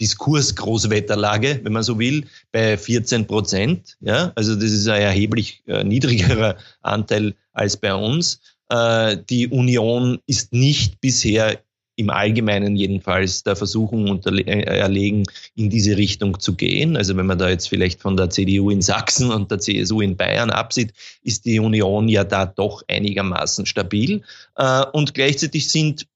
Diskursgroßwetterlage, 0.00 1.60
wenn 1.62 1.72
man 1.72 1.82
so 1.82 1.98
will, 1.98 2.24
bei 2.52 2.76
14 2.76 3.26
Prozent. 3.26 3.96
Ja, 4.00 4.32
also 4.34 4.54
das 4.54 4.70
ist 4.70 4.88
ein 4.88 5.02
erheblich 5.02 5.62
äh, 5.66 5.84
niedrigerer 5.84 6.56
Anteil 6.80 7.34
als 7.52 7.76
bei 7.76 7.94
uns. 7.94 8.40
Äh, 8.68 9.18
die 9.28 9.48
Union 9.48 10.18
ist 10.26 10.52
nicht 10.52 11.00
bisher 11.00 11.60
im 12.00 12.08
Allgemeinen 12.08 12.76
jedenfalls 12.76 13.42
der 13.42 13.56
Versuchung 13.56 14.22
äh, 14.24 14.62
erlegen, 14.62 15.24
in 15.54 15.68
diese 15.68 15.98
Richtung 15.98 16.40
zu 16.40 16.54
gehen. 16.54 16.96
Also 16.96 17.16
wenn 17.16 17.26
man 17.26 17.38
da 17.38 17.50
jetzt 17.50 17.68
vielleicht 17.68 18.00
von 18.00 18.16
der 18.16 18.30
CDU 18.30 18.70
in 18.70 18.80
Sachsen 18.80 19.30
und 19.30 19.50
der 19.50 19.58
CSU 19.58 20.00
in 20.00 20.16
Bayern 20.16 20.50
absieht, 20.50 20.94
ist 21.22 21.44
die 21.44 21.60
Union 21.60 22.08
ja 22.08 22.24
da 22.24 22.46
doch 22.46 22.82
einigermaßen 22.88 23.66
stabil. 23.66 24.22
Äh, 24.56 24.84
und 24.92 25.12
gleichzeitig 25.12 25.70
sind 25.70 26.06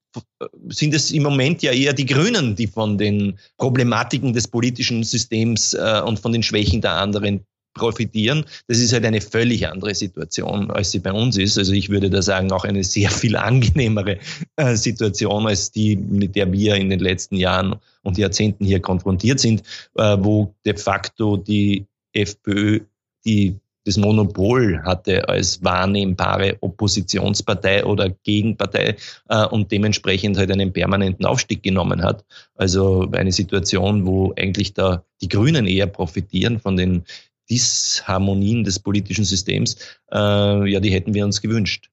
sind 0.69 0.93
es 0.93 1.11
im 1.11 1.23
Moment 1.23 1.61
ja 1.61 1.71
eher 1.71 1.93
die 1.93 2.05
Grünen, 2.05 2.55
die 2.55 2.67
von 2.67 2.97
den 2.97 3.37
Problematiken 3.57 4.33
des 4.33 4.47
politischen 4.47 5.03
Systems 5.03 5.73
äh, 5.73 6.01
und 6.05 6.19
von 6.19 6.31
den 6.31 6.43
Schwächen 6.43 6.81
der 6.81 6.93
anderen 6.93 7.45
profitieren. 7.75 8.45
Das 8.67 8.79
ist 8.79 8.93
halt 8.93 9.05
eine 9.05 9.21
völlig 9.21 9.67
andere 9.67 9.93
Situation, 9.93 10.71
als 10.71 10.91
sie 10.91 10.99
bei 10.99 11.11
uns 11.11 11.37
ist. 11.37 11.57
Also 11.57 11.73
ich 11.73 11.89
würde 11.89 12.09
da 12.09 12.21
sagen, 12.21 12.51
auch 12.51 12.63
eine 12.63 12.83
sehr 12.83 13.11
viel 13.11 13.35
angenehmere 13.35 14.17
äh, 14.55 14.75
Situation 14.75 15.45
als 15.45 15.71
die, 15.71 15.95
mit 15.95 16.35
der 16.35 16.51
wir 16.51 16.75
in 16.75 16.89
den 16.89 16.99
letzten 16.99 17.35
Jahren 17.35 17.75
und 18.01 18.17
Jahrzehnten 18.17 18.65
hier 18.65 18.79
konfrontiert 18.79 19.39
sind, 19.39 19.61
äh, 19.95 20.17
wo 20.19 20.55
de 20.65 20.75
facto 20.77 21.37
die 21.37 21.85
FPÖ 22.13 22.79
die 23.25 23.55
das 23.85 23.97
Monopol 23.97 24.81
hatte 24.83 25.29
als 25.29 25.63
wahrnehmbare 25.63 26.57
Oppositionspartei 26.59 27.85
oder 27.85 28.09
Gegenpartei 28.09 28.95
äh, 29.29 29.45
und 29.45 29.71
dementsprechend 29.71 30.37
halt 30.37 30.51
einen 30.51 30.73
permanenten 30.73 31.25
Aufstieg 31.25 31.61
genommen 31.63 32.01
hat. 32.01 32.25
Also 32.55 33.07
eine 33.11 33.31
Situation, 33.31 34.05
wo 34.05 34.33
eigentlich 34.35 34.73
da 34.73 35.03
die 35.21 35.29
Grünen 35.29 35.67
eher 35.67 35.87
profitieren 35.87 36.59
von 36.59 36.75
den 36.75 37.03
Disharmonien 37.49 38.63
des 38.63 38.79
politischen 38.79 39.23
Systems, 39.23 39.75
äh, 40.11 40.71
ja, 40.71 40.79
die 40.79 40.91
hätten 40.91 41.13
wir 41.13 41.23
uns 41.23 41.41
gewünscht. 41.41 41.91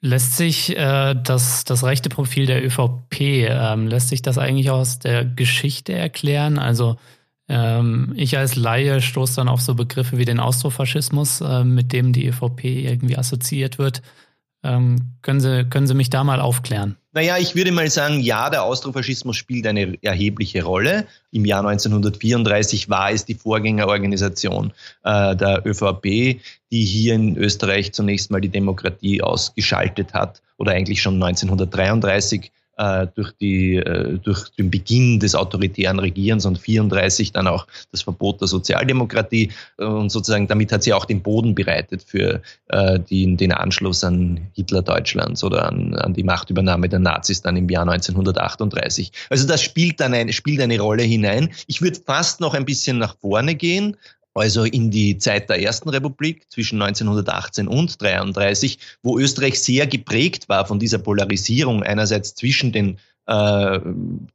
Lässt 0.00 0.36
sich 0.36 0.76
äh, 0.76 1.14
das, 1.14 1.64
das 1.64 1.82
rechte 1.82 2.08
Profil 2.08 2.46
der 2.46 2.64
ÖVP, 2.64 3.20
ähm, 3.20 3.88
lässt 3.88 4.10
sich 4.10 4.22
das 4.22 4.38
eigentlich 4.38 4.70
aus 4.70 4.98
der 4.98 5.24
Geschichte 5.24 5.92
erklären? 5.92 6.58
Also 6.58 6.96
ähm, 7.48 8.12
ich 8.16 8.36
als 8.36 8.56
Laie 8.56 9.00
stoße 9.00 9.36
dann 9.36 9.48
auf 9.48 9.60
so 9.60 9.74
Begriffe 9.74 10.18
wie 10.18 10.24
den 10.24 10.40
Austrofaschismus, 10.40 11.40
äh, 11.40 11.64
mit 11.64 11.92
dem 11.92 12.12
die 12.12 12.26
ÖVP 12.26 12.64
irgendwie 12.64 13.16
assoziiert 13.16 13.78
wird. 13.78 14.02
Ähm, 14.62 15.14
können, 15.22 15.40
Sie, 15.40 15.64
können 15.64 15.86
Sie 15.86 15.94
mich 15.94 16.10
da 16.10 16.24
mal 16.24 16.40
aufklären? 16.40 16.96
Naja, 17.12 17.38
ich 17.38 17.54
würde 17.54 17.72
mal 17.72 17.88
sagen, 17.88 18.20
ja, 18.20 18.50
der 18.50 18.64
Austrofaschismus 18.64 19.36
spielt 19.36 19.66
eine 19.66 19.96
erhebliche 20.02 20.64
Rolle. 20.64 21.06
Im 21.30 21.44
Jahr 21.44 21.66
1934 21.66 22.90
war 22.90 23.10
es 23.12 23.24
die 23.24 23.34
Vorgängerorganisation 23.34 24.72
äh, 25.04 25.34
der 25.36 25.64
ÖVP, 25.64 26.40
die 26.70 26.84
hier 26.84 27.14
in 27.14 27.36
Österreich 27.36 27.92
zunächst 27.92 28.30
mal 28.30 28.40
die 28.40 28.48
Demokratie 28.48 29.22
ausgeschaltet 29.22 30.12
hat 30.12 30.42
oder 30.58 30.72
eigentlich 30.72 31.00
schon 31.00 31.22
1933 31.22 32.46
äh, 32.46 32.50
durch, 33.14 33.32
die, 33.32 33.76
äh, 33.76 34.18
durch 34.18 34.50
den 34.50 34.70
Beginn 34.70 35.18
des 35.18 35.34
autoritären 35.34 35.98
Regierens 35.98 36.46
und 36.46 36.58
34 36.58 37.32
dann 37.32 37.46
auch 37.48 37.66
das 37.90 38.02
Verbot 38.02 38.40
der 38.40 38.48
Sozialdemokratie. 38.48 39.50
Und 39.76 40.10
sozusagen 40.10 40.46
damit 40.46 40.72
hat 40.72 40.82
sie 40.82 40.92
auch 40.92 41.04
den 41.04 41.22
Boden 41.22 41.54
bereitet 41.54 42.04
für 42.06 42.40
äh, 42.68 43.00
die, 43.00 43.36
den 43.36 43.52
Anschluss 43.52 44.04
an 44.04 44.40
Hitler 44.54 44.82
Deutschlands 44.82 45.42
oder 45.42 45.66
an, 45.66 45.94
an 45.94 46.14
die 46.14 46.22
Machtübernahme 46.22 46.88
der 46.88 47.00
Nazis 47.00 47.42
dann 47.42 47.56
im 47.56 47.68
Jahr 47.68 47.88
1938. 47.88 49.12
Also 49.30 49.46
das 49.46 49.60
spielt 49.62 50.00
dann 50.00 50.14
eine, 50.14 50.32
spielt 50.32 50.60
eine 50.60 50.78
Rolle 50.78 51.02
hinein. 51.02 51.50
Ich 51.66 51.82
würde 51.82 51.98
fast 52.04 52.40
noch 52.40 52.54
ein 52.54 52.64
bisschen 52.64 52.98
nach 52.98 53.16
vorne 53.18 53.54
gehen 53.54 53.96
also 54.38 54.64
in 54.64 54.90
die 54.90 55.18
Zeit 55.18 55.50
der 55.50 55.60
Ersten 55.60 55.88
Republik 55.88 56.50
zwischen 56.50 56.80
1918 56.80 57.68
und 57.68 58.00
1933, 58.00 58.78
wo 59.02 59.18
Österreich 59.18 59.60
sehr 59.60 59.86
geprägt 59.86 60.48
war 60.48 60.66
von 60.66 60.78
dieser 60.78 60.98
Polarisierung 60.98 61.82
einerseits 61.82 62.34
zwischen 62.34 62.72
den 62.72 62.98
äh, 63.28 63.80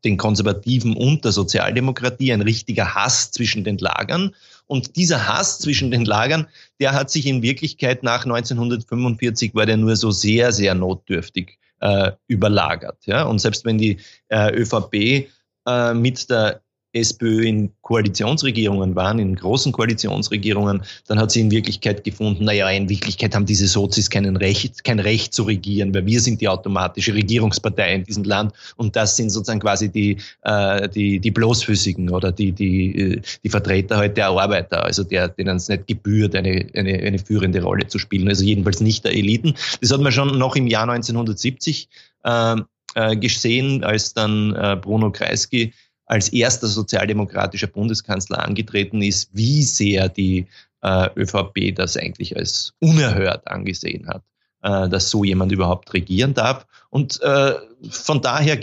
den 0.03 0.17
Konservativen 0.17 0.95
und 0.95 1.25
der 1.25 1.31
Sozialdemokratie, 1.31 2.31
ein 2.31 2.41
richtiger 2.41 2.93
Hass 2.93 3.31
zwischen 3.31 3.63
den 3.63 3.79
Lagern. 3.79 4.35
Und 4.67 4.95
dieser 4.95 5.27
Hass 5.27 5.57
zwischen 5.57 5.89
den 5.89 6.05
Lagern, 6.05 6.47
der 6.79 6.93
hat 6.93 7.09
sich 7.09 7.25
in 7.25 7.41
Wirklichkeit 7.41 8.03
nach 8.03 8.23
1945 8.23 9.55
war 9.55 9.65
der 9.65 9.77
nur 9.77 9.95
so 9.95 10.11
sehr, 10.11 10.51
sehr 10.51 10.75
notdürftig 10.75 11.57
äh, 11.79 12.11
überlagert. 12.27 12.97
Ja? 13.05 13.23
Und 13.23 13.39
selbst 13.39 13.65
wenn 13.65 13.79
die 13.79 13.97
äh, 14.29 14.53
ÖVP 14.53 15.27
äh, 15.65 15.93
mit 15.95 16.29
der 16.29 16.61
SPÖ 16.93 17.43
in 17.43 17.71
Koalitionsregierungen 17.81 18.95
waren, 18.95 19.19
in 19.19 19.35
großen 19.35 19.71
Koalitionsregierungen, 19.71 20.83
dann 21.07 21.19
hat 21.19 21.31
sie 21.31 21.41
in 21.41 21.51
Wirklichkeit 21.51 22.03
gefunden, 22.03 22.45
naja, 22.45 22.69
in 22.69 22.87
Wirklichkeit 22.87 23.35
haben 23.35 23.45
diese 23.45 23.67
Sozis 23.67 24.09
kein 24.09 24.35
Recht, 24.37 24.83
kein 24.83 24.99
Recht 24.99 25.33
zu 25.33 25.43
regieren, 25.43 25.93
weil 25.93 26.05
wir 26.05 26.19
sind 26.21 26.39
die 26.39 26.47
automatische 26.47 27.13
Regierungspartei 27.13 27.95
in 27.95 28.03
diesem 28.03 28.23
Land 28.23 28.53
und 28.77 28.95
das 28.95 29.17
sind 29.17 29.31
sozusagen 29.31 29.59
quasi 29.59 29.89
die, 29.89 30.17
äh, 30.43 30.87
die, 30.89 31.19
die 31.19 31.31
Bloßfüßigen 31.31 32.09
oder 32.11 32.31
die, 32.31 32.51
die, 32.51 32.95
äh, 32.99 33.21
die 33.43 33.49
Vertreter 33.49 33.97
halt 33.97 34.15
der 34.17 34.27
Arbeiter, 34.27 34.83
also 34.83 35.03
der, 35.03 35.29
denen 35.29 35.57
es 35.57 35.69
nicht 35.69 35.87
gebührt, 35.87 36.35
eine, 36.35 36.67
eine, 36.75 36.93
eine 36.99 37.19
führende 37.19 37.61
Rolle 37.61 37.87
zu 37.87 37.97
spielen, 37.97 38.29
also 38.29 38.43
jedenfalls 38.43 38.81
nicht 38.81 39.03
der 39.03 39.13
Eliten. 39.13 39.55
Das 39.81 39.91
hat 39.91 40.01
man 40.01 40.11
schon 40.11 40.37
noch 40.37 40.55
im 40.55 40.67
Jahr 40.67 40.87
1970 40.87 41.89
äh, 42.23 42.55
äh, 42.95 43.15
gesehen, 43.17 43.83
als 43.83 44.13
dann 44.13 44.55
äh, 44.55 44.77
Bruno 44.79 45.11
Kreisky 45.11 45.73
als 46.05 46.29
erster 46.29 46.67
sozialdemokratischer 46.67 47.67
Bundeskanzler 47.67 48.43
angetreten 48.43 49.01
ist, 49.01 49.29
wie 49.33 49.63
sehr 49.63 50.09
die 50.09 50.47
äh, 50.81 51.09
ÖVP 51.15 51.75
das 51.75 51.97
eigentlich 51.97 52.35
als 52.37 52.73
unerhört 52.79 53.47
angesehen 53.47 54.07
hat, 54.07 54.23
äh, 54.61 54.89
dass 54.89 55.09
so 55.09 55.23
jemand 55.23 55.51
überhaupt 55.51 55.93
regieren 55.93 56.33
darf. 56.33 56.67
Und 56.89 57.21
äh, 57.21 57.53
von 57.89 58.21
daher 58.21 58.57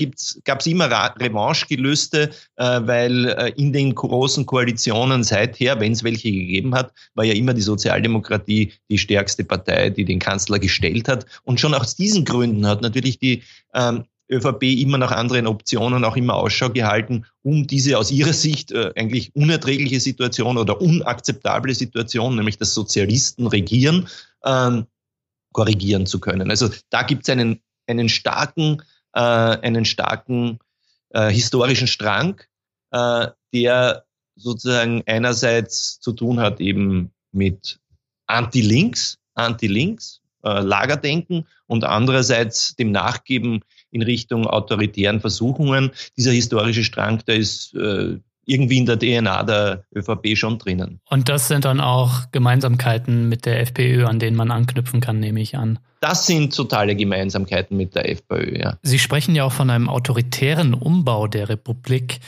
gab 0.44 0.60
es 0.60 0.66
immer 0.66 0.90
Revanchegelüste, 0.90 2.30
äh, 2.56 2.80
weil 2.84 3.26
äh, 3.26 3.52
in 3.56 3.72
den 3.72 3.94
großen 3.94 4.44
Koalitionen 4.46 5.24
seither, 5.24 5.80
wenn 5.80 5.92
es 5.92 6.04
welche 6.04 6.30
gegeben 6.30 6.74
hat, 6.74 6.92
war 7.14 7.24
ja 7.24 7.34
immer 7.34 7.54
die 7.54 7.62
Sozialdemokratie 7.62 8.72
die 8.90 8.98
stärkste 8.98 9.44
Partei, 9.44 9.90
die 9.90 10.04
den 10.04 10.18
Kanzler 10.18 10.58
gestellt 10.58 11.08
hat. 11.08 11.26
Und 11.42 11.58
schon 11.58 11.74
aus 11.74 11.96
diesen 11.96 12.24
Gründen 12.24 12.66
hat 12.66 12.82
natürlich 12.82 13.18
die 13.18 13.42
ähm, 13.74 14.04
ÖVP 14.30 14.62
immer 14.80 14.98
nach 14.98 15.10
anderen 15.10 15.46
Optionen 15.46 16.04
auch 16.04 16.16
immer 16.16 16.34
Ausschau 16.34 16.70
gehalten, 16.70 17.26
um 17.42 17.66
diese 17.66 17.98
aus 17.98 18.10
ihrer 18.10 18.32
Sicht 18.32 18.70
äh, 18.72 18.92
eigentlich 18.96 19.34
unerträgliche 19.34 20.00
Situation 20.00 20.56
oder 20.56 20.80
unakzeptable 20.80 21.74
Situation, 21.74 22.36
nämlich 22.36 22.58
dass 22.58 22.74
Sozialisten 22.74 23.46
regieren, 23.46 24.08
ähm, 24.44 24.86
korrigieren 25.52 26.06
zu 26.06 26.20
können. 26.20 26.50
Also 26.50 26.70
da 26.90 27.02
gibt 27.02 27.24
es 27.24 27.30
einen, 27.30 27.60
einen 27.86 28.08
starken, 28.08 28.82
äh, 29.14 29.20
einen 29.20 29.84
starken 29.84 30.58
äh, 31.10 31.30
historischen 31.30 31.88
Strang, 31.88 32.40
äh, 32.92 33.28
der 33.52 34.04
sozusagen 34.36 35.02
einerseits 35.06 36.00
zu 36.00 36.12
tun 36.12 36.40
hat 36.40 36.60
eben 36.60 37.10
mit 37.32 37.80
Anti-Links, 38.26 39.18
Anti-Links, 39.34 40.20
äh, 40.42 40.60
Lagerdenken 40.60 41.46
und 41.66 41.84
andererseits 41.84 42.74
dem 42.76 42.92
Nachgeben 42.92 43.60
in 43.90 44.02
Richtung 44.02 44.46
autoritären 44.46 45.20
Versuchungen. 45.20 45.90
Dieser 46.16 46.32
historische 46.32 46.84
Strang, 46.84 47.22
der 47.26 47.36
ist 47.36 47.74
äh, 47.74 48.18
irgendwie 48.46 48.78
in 48.78 48.86
der 48.86 48.98
DNA 48.98 49.42
der 49.44 49.84
ÖVP 49.94 50.36
schon 50.36 50.58
drinnen. 50.58 51.00
Und 51.08 51.28
das 51.28 51.48
sind 51.48 51.64
dann 51.64 51.80
auch 51.80 52.30
Gemeinsamkeiten 52.32 53.28
mit 53.28 53.46
der 53.46 53.60
FPÖ, 53.60 54.06
an 54.06 54.18
denen 54.18 54.36
man 54.36 54.50
anknüpfen 54.50 55.00
kann, 55.00 55.20
nehme 55.20 55.40
ich 55.40 55.56
an. 55.56 55.78
Das 56.00 56.26
sind 56.26 56.54
totale 56.54 56.96
Gemeinsamkeiten 56.96 57.76
mit 57.76 57.94
der 57.94 58.08
FPÖ, 58.08 58.58
ja. 58.58 58.78
Sie 58.82 58.98
sprechen 58.98 59.34
ja 59.34 59.44
auch 59.44 59.52
von 59.52 59.70
einem 59.70 59.88
autoritären 59.88 60.74
Umbau 60.74 61.26
der 61.26 61.48
Republik. 61.48 62.20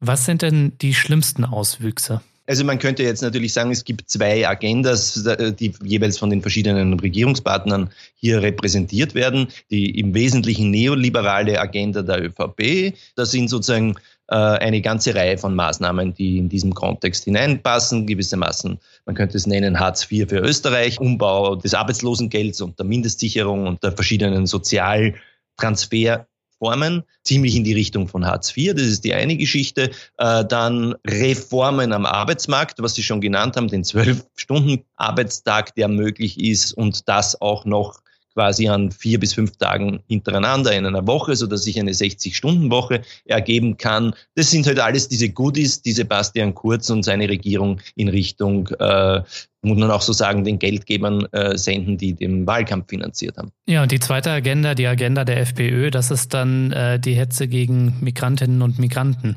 Was 0.00 0.24
sind 0.24 0.42
denn 0.42 0.72
die 0.78 0.94
schlimmsten 0.94 1.44
Auswüchse? 1.44 2.22
Also 2.48 2.64
man 2.64 2.78
könnte 2.78 3.02
jetzt 3.02 3.20
natürlich 3.22 3.52
sagen, 3.52 3.70
es 3.70 3.84
gibt 3.84 4.08
zwei 4.08 4.48
Agendas, 4.48 5.22
die 5.60 5.74
jeweils 5.84 6.16
von 6.16 6.30
den 6.30 6.40
verschiedenen 6.40 6.98
Regierungspartnern 6.98 7.90
hier 8.14 8.40
repräsentiert 8.40 9.14
werden. 9.14 9.48
Die 9.70 9.98
im 9.98 10.14
Wesentlichen 10.14 10.70
neoliberale 10.70 11.60
Agenda 11.60 12.00
der 12.00 12.24
ÖVP. 12.24 12.94
Das 13.16 13.32
sind 13.32 13.48
sozusagen 13.48 13.96
äh, 14.28 14.34
eine 14.34 14.80
ganze 14.80 15.14
Reihe 15.14 15.36
von 15.36 15.54
Maßnahmen, 15.54 16.14
die 16.14 16.38
in 16.38 16.48
diesem 16.48 16.74
Kontext 16.74 17.24
hineinpassen, 17.24 18.06
gewissermaßen, 18.06 18.78
man 19.04 19.14
könnte 19.14 19.36
es 19.36 19.46
nennen 19.46 19.78
Hartz 19.78 20.10
IV 20.10 20.30
für 20.30 20.38
Österreich, 20.38 20.98
Umbau 20.98 21.54
des 21.56 21.74
Arbeitslosengelds 21.74 22.62
und 22.62 22.78
der 22.78 22.86
Mindestsicherung 22.86 23.66
und 23.66 23.82
der 23.82 23.92
verschiedenen 23.92 24.46
Sozialtransfer 24.46 26.26
Formen, 26.58 27.04
ziemlich 27.24 27.56
in 27.56 27.64
die 27.64 27.74
Richtung 27.74 28.08
von 28.08 28.26
Hartz 28.26 28.56
IV, 28.56 28.74
das 28.74 28.86
ist 28.86 29.04
die 29.04 29.14
eine 29.14 29.36
Geschichte. 29.36 29.90
Äh, 30.16 30.44
dann 30.44 30.94
Reformen 31.06 31.92
am 31.92 32.06
Arbeitsmarkt, 32.06 32.82
was 32.82 32.94
Sie 32.94 33.02
schon 33.02 33.20
genannt 33.20 33.56
haben, 33.56 33.68
den 33.68 33.84
Zwölf-Stunden-Arbeitstag, 33.84 35.74
der 35.74 35.88
möglich 35.88 36.40
ist 36.40 36.72
und 36.72 37.08
das 37.08 37.40
auch 37.40 37.64
noch 37.64 38.00
quasi 38.38 38.68
an 38.68 38.92
vier 38.92 39.18
bis 39.18 39.34
fünf 39.34 39.56
Tagen 39.56 39.98
hintereinander 40.06 40.70
in 40.72 40.86
einer 40.86 41.04
Woche, 41.08 41.34
so 41.34 41.48
dass 41.48 41.64
sich 41.64 41.76
eine 41.80 41.90
60-Stunden-Woche 41.90 43.02
ergeben 43.24 43.78
kann. 43.78 44.14
Das 44.36 44.52
sind 44.52 44.64
halt 44.68 44.78
alles 44.78 45.08
diese 45.08 45.28
Goodies, 45.28 45.82
die 45.82 45.90
Sebastian 45.90 46.54
Kurz 46.54 46.88
und 46.88 47.02
seine 47.02 47.28
Regierung 47.28 47.80
in 47.96 48.06
Richtung 48.06 48.68
äh, 48.78 49.22
muss 49.62 49.76
man 49.76 49.90
auch 49.90 50.02
so 50.02 50.12
sagen, 50.12 50.44
den 50.44 50.60
Geldgebern 50.60 51.26
äh, 51.32 51.58
senden, 51.58 51.98
die 51.98 52.14
den 52.14 52.46
Wahlkampf 52.46 52.90
finanziert 52.90 53.38
haben. 53.38 53.50
Ja, 53.66 53.82
und 53.82 53.90
die 53.90 53.98
zweite 53.98 54.30
Agenda, 54.30 54.76
die 54.76 54.86
Agenda 54.86 55.24
der 55.24 55.40
FPÖ, 55.40 55.90
das 55.90 56.12
ist 56.12 56.32
dann 56.32 56.70
äh, 56.70 57.00
die 57.00 57.14
Hetze 57.14 57.48
gegen 57.48 57.96
Migrantinnen 58.00 58.62
und 58.62 58.78
Migranten. 58.78 59.36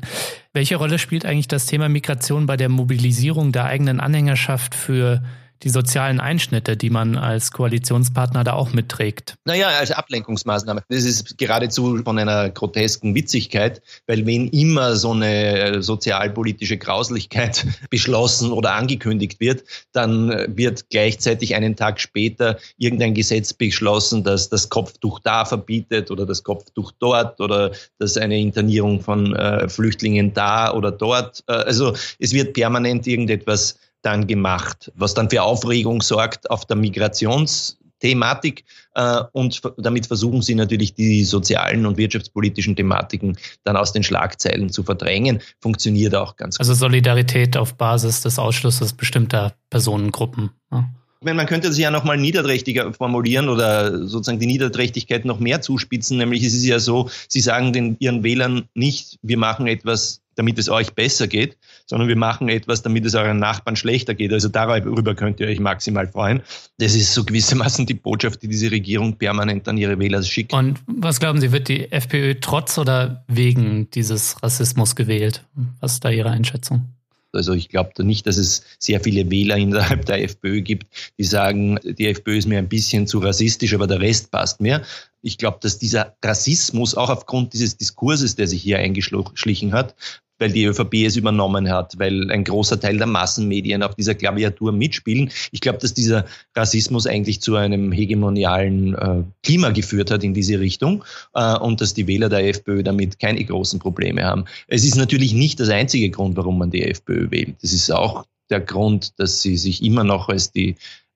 Welche 0.52 0.76
Rolle 0.76 1.00
spielt 1.00 1.26
eigentlich 1.26 1.48
das 1.48 1.66
Thema 1.66 1.88
Migration 1.88 2.46
bei 2.46 2.56
der 2.56 2.68
Mobilisierung 2.68 3.50
der 3.50 3.64
eigenen 3.64 3.98
Anhängerschaft 3.98 4.76
für 4.76 5.22
die 5.62 5.68
sozialen 5.68 6.20
Einschnitte, 6.20 6.76
die 6.76 6.90
man 6.90 7.16
als 7.16 7.52
Koalitionspartner 7.52 8.44
da 8.44 8.54
auch 8.54 8.72
mitträgt? 8.72 9.36
Naja, 9.44 9.68
als 9.68 9.92
Ablenkungsmaßnahme. 9.92 10.82
Das 10.88 11.04
ist 11.04 11.38
geradezu 11.38 12.02
von 12.04 12.18
einer 12.18 12.50
grotesken 12.50 13.14
Witzigkeit, 13.14 13.82
weil 14.06 14.26
wenn 14.26 14.48
immer 14.48 14.96
so 14.96 15.12
eine 15.12 15.82
sozialpolitische 15.82 16.78
Grauslichkeit 16.78 17.66
beschlossen 17.90 18.52
oder 18.52 18.74
angekündigt 18.74 19.40
wird, 19.40 19.64
dann 19.92 20.30
wird 20.56 20.90
gleichzeitig 20.90 21.54
einen 21.54 21.76
Tag 21.76 22.00
später 22.00 22.58
irgendein 22.76 23.14
Gesetz 23.14 23.52
beschlossen, 23.52 24.24
das 24.24 24.48
das 24.48 24.68
Kopftuch 24.68 25.20
da 25.20 25.44
verbietet 25.44 26.10
oder 26.10 26.26
das 26.26 26.42
Kopftuch 26.42 26.92
dort 26.98 27.40
oder 27.40 27.72
das 27.98 28.16
eine 28.16 28.38
Internierung 28.38 29.00
von 29.00 29.34
äh, 29.36 29.68
Flüchtlingen 29.68 30.34
da 30.34 30.72
oder 30.72 30.90
dort. 30.90 31.44
Äh, 31.46 31.52
also 31.52 31.94
es 32.18 32.32
wird 32.32 32.54
permanent 32.54 33.06
irgendetwas 33.06 33.76
dann 34.02 34.26
gemacht, 34.26 34.92
was 34.94 35.14
dann 35.14 35.30
für 35.30 35.42
Aufregung 35.42 36.02
sorgt 36.02 36.50
auf 36.50 36.66
der 36.66 36.76
Migrations 36.76 37.78
Thematik 38.02 38.64
äh, 38.94 39.22
und 39.32 39.62
damit 39.78 40.06
versuchen 40.06 40.42
sie 40.42 40.56
natürlich 40.56 40.94
die 40.94 41.24
sozialen 41.24 41.86
und 41.86 41.96
wirtschaftspolitischen 41.96 42.74
Thematiken 42.74 43.38
dann 43.62 43.76
aus 43.76 43.92
den 43.92 44.02
Schlagzeilen 44.02 44.70
zu 44.70 44.82
verdrängen. 44.82 45.40
Funktioniert 45.60 46.14
auch 46.14 46.36
ganz 46.36 46.58
also 46.58 46.72
gut. 46.72 46.74
Also 46.74 46.86
Solidarität 46.86 47.56
auf 47.56 47.74
Basis 47.74 48.22
des 48.22 48.38
Ausschlusses 48.38 48.92
bestimmter 48.92 49.54
Personengruppen. 49.70 50.50
Ja. 50.72 50.88
Ich 51.20 51.24
meine, 51.24 51.36
man 51.36 51.46
könnte 51.46 51.68
das 51.68 51.78
ja 51.78 51.92
nochmal 51.92 52.16
niederträchtiger 52.16 52.92
formulieren 52.92 53.48
oder 53.48 54.08
sozusagen 54.08 54.40
die 54.40 54.46
Niederträchtigkeit 54.46 55.24
noch 55.24 55.38
mehr 55.38 55.60
zuspitzen. 55.60 56.18
Nämlich 56.18 56.42
es 56.42 56.52
ist 56.52 56.64
ja 56.64 56.80
so, 56.80 57.10
sie 57.28 57.40
sagen 57.40 57.72
den 57.72 57.96
ihren 58.00 58.24
Wählern 58.24 58.64
nicht, 58.74 59.20
wir 59.22 59.38
machen 59.38 59.68
etwas, 59.68 60.21
damit 60.34 60.58
es 60.58 60.68
euch 60.68 60.94
besser 60.94 61.26
geht, 61.26 61.56
sondern 61.86 62.08
wir 62.08 62.16
machen 62.16 62.48
etwas, 62.48 62.82
damit 62.82 63.04
es 63.04 63.14
euren 63.14 63.38
Nachbarn 63.38 63.76
schlechter 63.76 64.14
geht. 64.14 64.32
Also 64.32 64.48
darüber 64.48 65.14
könnt 65.14 65.40
ihr 65.40 65.48
euch 65.48 65.60
maximal 65.60 66.08
freuen. 66.08 66.42
Das 66.78 66.94
ist 66.94 67.12
so 67.12 67.24
gewissermaßen 67.24 67.86
die 67.86 67.94
Botschaft, 67.94 68.42
die 68.42 68.48
diese 68.48 68.70
Regierung 68.70 69.16
permanent 69.16 69.68
an 69.68 69.76
ihre 69.76 69.98
Wähler 69.98 70.22
schickt. 70.22 70.52
Und 70.52 70.80
was 70.86 71.20
glauben 71.20 71.40
Sie, 71.40 71.52
wird 71.52 71.68
die 71.68 71.90
FPÖ 71.90 72.36
trotz 72.40 72.78
oder 72.78 73.24
wegen 73.28 73.90
dieses 73.90 74.42
Rassismus 74.42 74.96
gewählt? 74.96 75.44
Was 75.80 75.94
ist 75.94 76.04
da 76.04 76.10
Ihre 76.10 76.30
Einschätzung? 76.30 76.86
Also 77.34 77.54
ich 77.54 77.68
glaube 77.70 78.04
nicht, 78.04 78.26
dass 78.26 78.36
es 78.36 78.62
sehr 78.78 79.00
viele 79.00 79.30
Wähler 79.30 79.56
innerhalb 79.56 80.04
der 80.04 80.22
FPÖ 80.22 80.60
gibt, 80.60 80.86
die 81.18 81.24
sagen, 81.24 81.78
die 81.82 82.06
FPÖ 82.08 82.36
ist 82.36 82.46
mir 82.46 82.58
ein 82.58 82.68
bisschen 82.68 83.06
zu 83.06 83.20
rassistisch, 83.20 83.74
aber 83.74 83.86
der 83.86 84.00
Rest 84.00 84.30
passt 84.30 84.60
mir. 84.60 84.82
Ich 85.22 85.38
glaube, 85.38 85.58
dass 85.60 85.78
dieser 85.78 86.16
Rassismus 86.22 86.94
auch 86.94 87.10
aufgrund 87.10 87.52
dieses 87.52 87.76
Diskurses, 87.76 88.36
der 88.36 88.48
sich 88.48 88.62
hier 88.62 88.78
eingeschlichen 88.78 89.72
hat, 89.72 89.94
weil 90.42 90.50
die 90.50 90.64
ÖVP 90.64 91.06
es 91.06 91.16
übernommen 91.16 91.70
hat, 91.70 91.98
weil 91.98 92.30
ein 92.32 92.42
großer 92.42 92.80
Teil 92.80 92.98
der 92.98 93.06
Massenmedien 93.06 93.82
auf 93.84 93.94
dieser 93.94 94.16
Klaviatur 94.16 94.72
mitspielen. 94.72 95.30
Ich 95.52 95.60
glaube, 95.60 95.78
dass 95.78 95.94
dieser 95.94 96.26
Rassismus 96.56 97.06
eigentlich 97.06 97.40
zu 97.40 97.54
einem 97.54 97.92
hegemonialen 97.92 98.94
äh, 98.96 99.22
Klima 99.44 99.70
geführt 99.70 100.10
hat 100.10 100.24
in 100.24 100.34
diese 100.34 100.58
Richtung 100.58 101.04
äh, 101.34 101.56
und 101.58 101.80
dass 101.80 101.94
die 101.94 102.08
Wähler 102.08 102.28
der 102.28 102.48
FPÖ 102.48 102.82
damit 102.82 103.20
keine 103.20 103.44
großen 103.44 103.78
Probleme 103.78 104.24
haben. 104.24 104.44
Es 104.66 104.84
ist 104.84 104.96
natürlich 104.96 105.32
nicht 105.32 105.60
das 105.60 105.68
einzige 105.68 106.10
Grund, 106.10 106.36
warum 106.36 106.58
man 106.58 106.70
die 106.72 106.82
FPÖ 106.82 107.30
wählt. 107.30 107.54
Das 107.62 107.72
ist 107.72 107.92
auch 107.92 108.24
der 108.50 108.60
Grund, 108.60 109.18
dass 109.20 109.42
sie 109.42 109.56
sich 109.56 109.82
immer 109.84 110.02
noch 110.02 110.28
als 110.28 110.50
die 110.50 110.74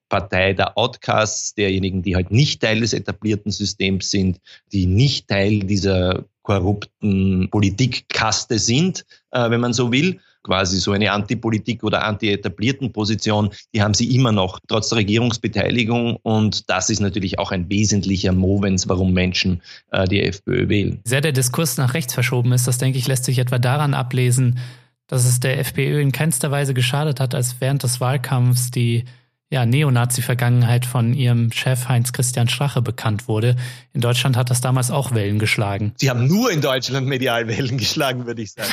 Partei 0.09 0.53
der 0.53 0.77
Outcasts, 0.77 1.53
derjenigen, 1.53 2.01
die 2.01 2.15
halt 2.15 2.31
nicht 2.31 2.61
Teil 2.61 2.79
des 2.79 2.93
etablierten 2.93 3.51
Systems 3.51 4.11
sind, 4.11 4.39
die 4.71 4.85
nicht 4.85 5.27
Teil 5.27 5.59
dieser 5.59 6.25
korrupten 6.47 7.49
Politikkaste 7.49 8.57
sind, 8.57 9.05
äh, 9.31 9.49
wenn 9.49 9.59
man 9.59 9.73
so 9.73 9.91
will. 9.91 10.19
Quasi 10.43 10.79
so 10.79 10.93
eine 10.93 11.11
Antipolitik 11.11 11.83
oder 11.83 12.05
anti-etablierten 12.05 12.93
Position, 12.93 13.49
die 13.73 13.81
haben 13.81 13.93
sie 13.93 14.15
immer 14.15 14.31
noch, 14.31 14.59
trotz 14.65 14.87
der 14.87 14.99
Regierungsbeteiligung. 14.99 16.15
Und 16.23 16.69
das 16.69 16.89
ist 16.89 17.01
natürlich 17.01 17.37
auch 17.37 17.51
ein 17.51 17.69
wesentlicher 17.69 18.31
Movens, 18.31 18.87
warum 18.87 19.11
Menschen 19.11 19.61
äh, 19.91 20.07
die 20.07 20.21
FPÖ 20.21 20.69
wählen. 20.69 21.01
Sehr 21.03 21.19
der 21.19 21.33
Diskurs 21.33 21.75
nach 21.75 21.93
rechts 21.93 22.13
verschoben 22.13 22.53
ist, 22.53 22.65
das 22.65 22.77
denke 22.77 22.97
ich, 22.97 23.07
lässt 23.07 23.25
sich 23.25 23.39
etwa 23.39 23.59
daran 23.59 23.93
ablesen, 23.93 24.57
dass 25.07 25.25
es 25.25 25.41
der 25.41 25.59
FPÖ 25.59 25.99
in 25.99 26.13
keinster 26.13 26.49
Weise 26.49 26.73
geschadet 26.73 27.19
hat, 27.19 27.35
als 27.35 27.59
während 27.59 27.83
des 27.83 27.99
Wahlkampfs 27.99 28.71
die 28.71 29.03
ja, 29.49 29.65
Neonazi-Vergangenheit 29.65 30.85
von 30.85 31.13
ihrem 31.13 31.51
Chef 31.53 31.87
Heinz 31.87 32.11
Christian 32.11 32.49
Strache 32.49 32.81
bekannt 32.81 33.27
wurde. 33.29 33.55
In 33.93 34.01
Deutschland 34.01 34.35
hat 34.35 34.49
das 34.49 34.59
damals 34.59 34.91
auch 34.91 35.13
Wellen 35.13 35.39
geschlagen. 35.39 35.93
Sie 35.95 36.09
haben 36.09 36.27
nur 36.27 36.51
in 36.51 36.59
Deutschland 36.59 37.07
medial 37.07 37.47
Wellen 37.47 37.77
geschlagen, 37.77 38.25
würde 38.25 38.41
ich 38.41 38.51
sagen. 38.51 38.69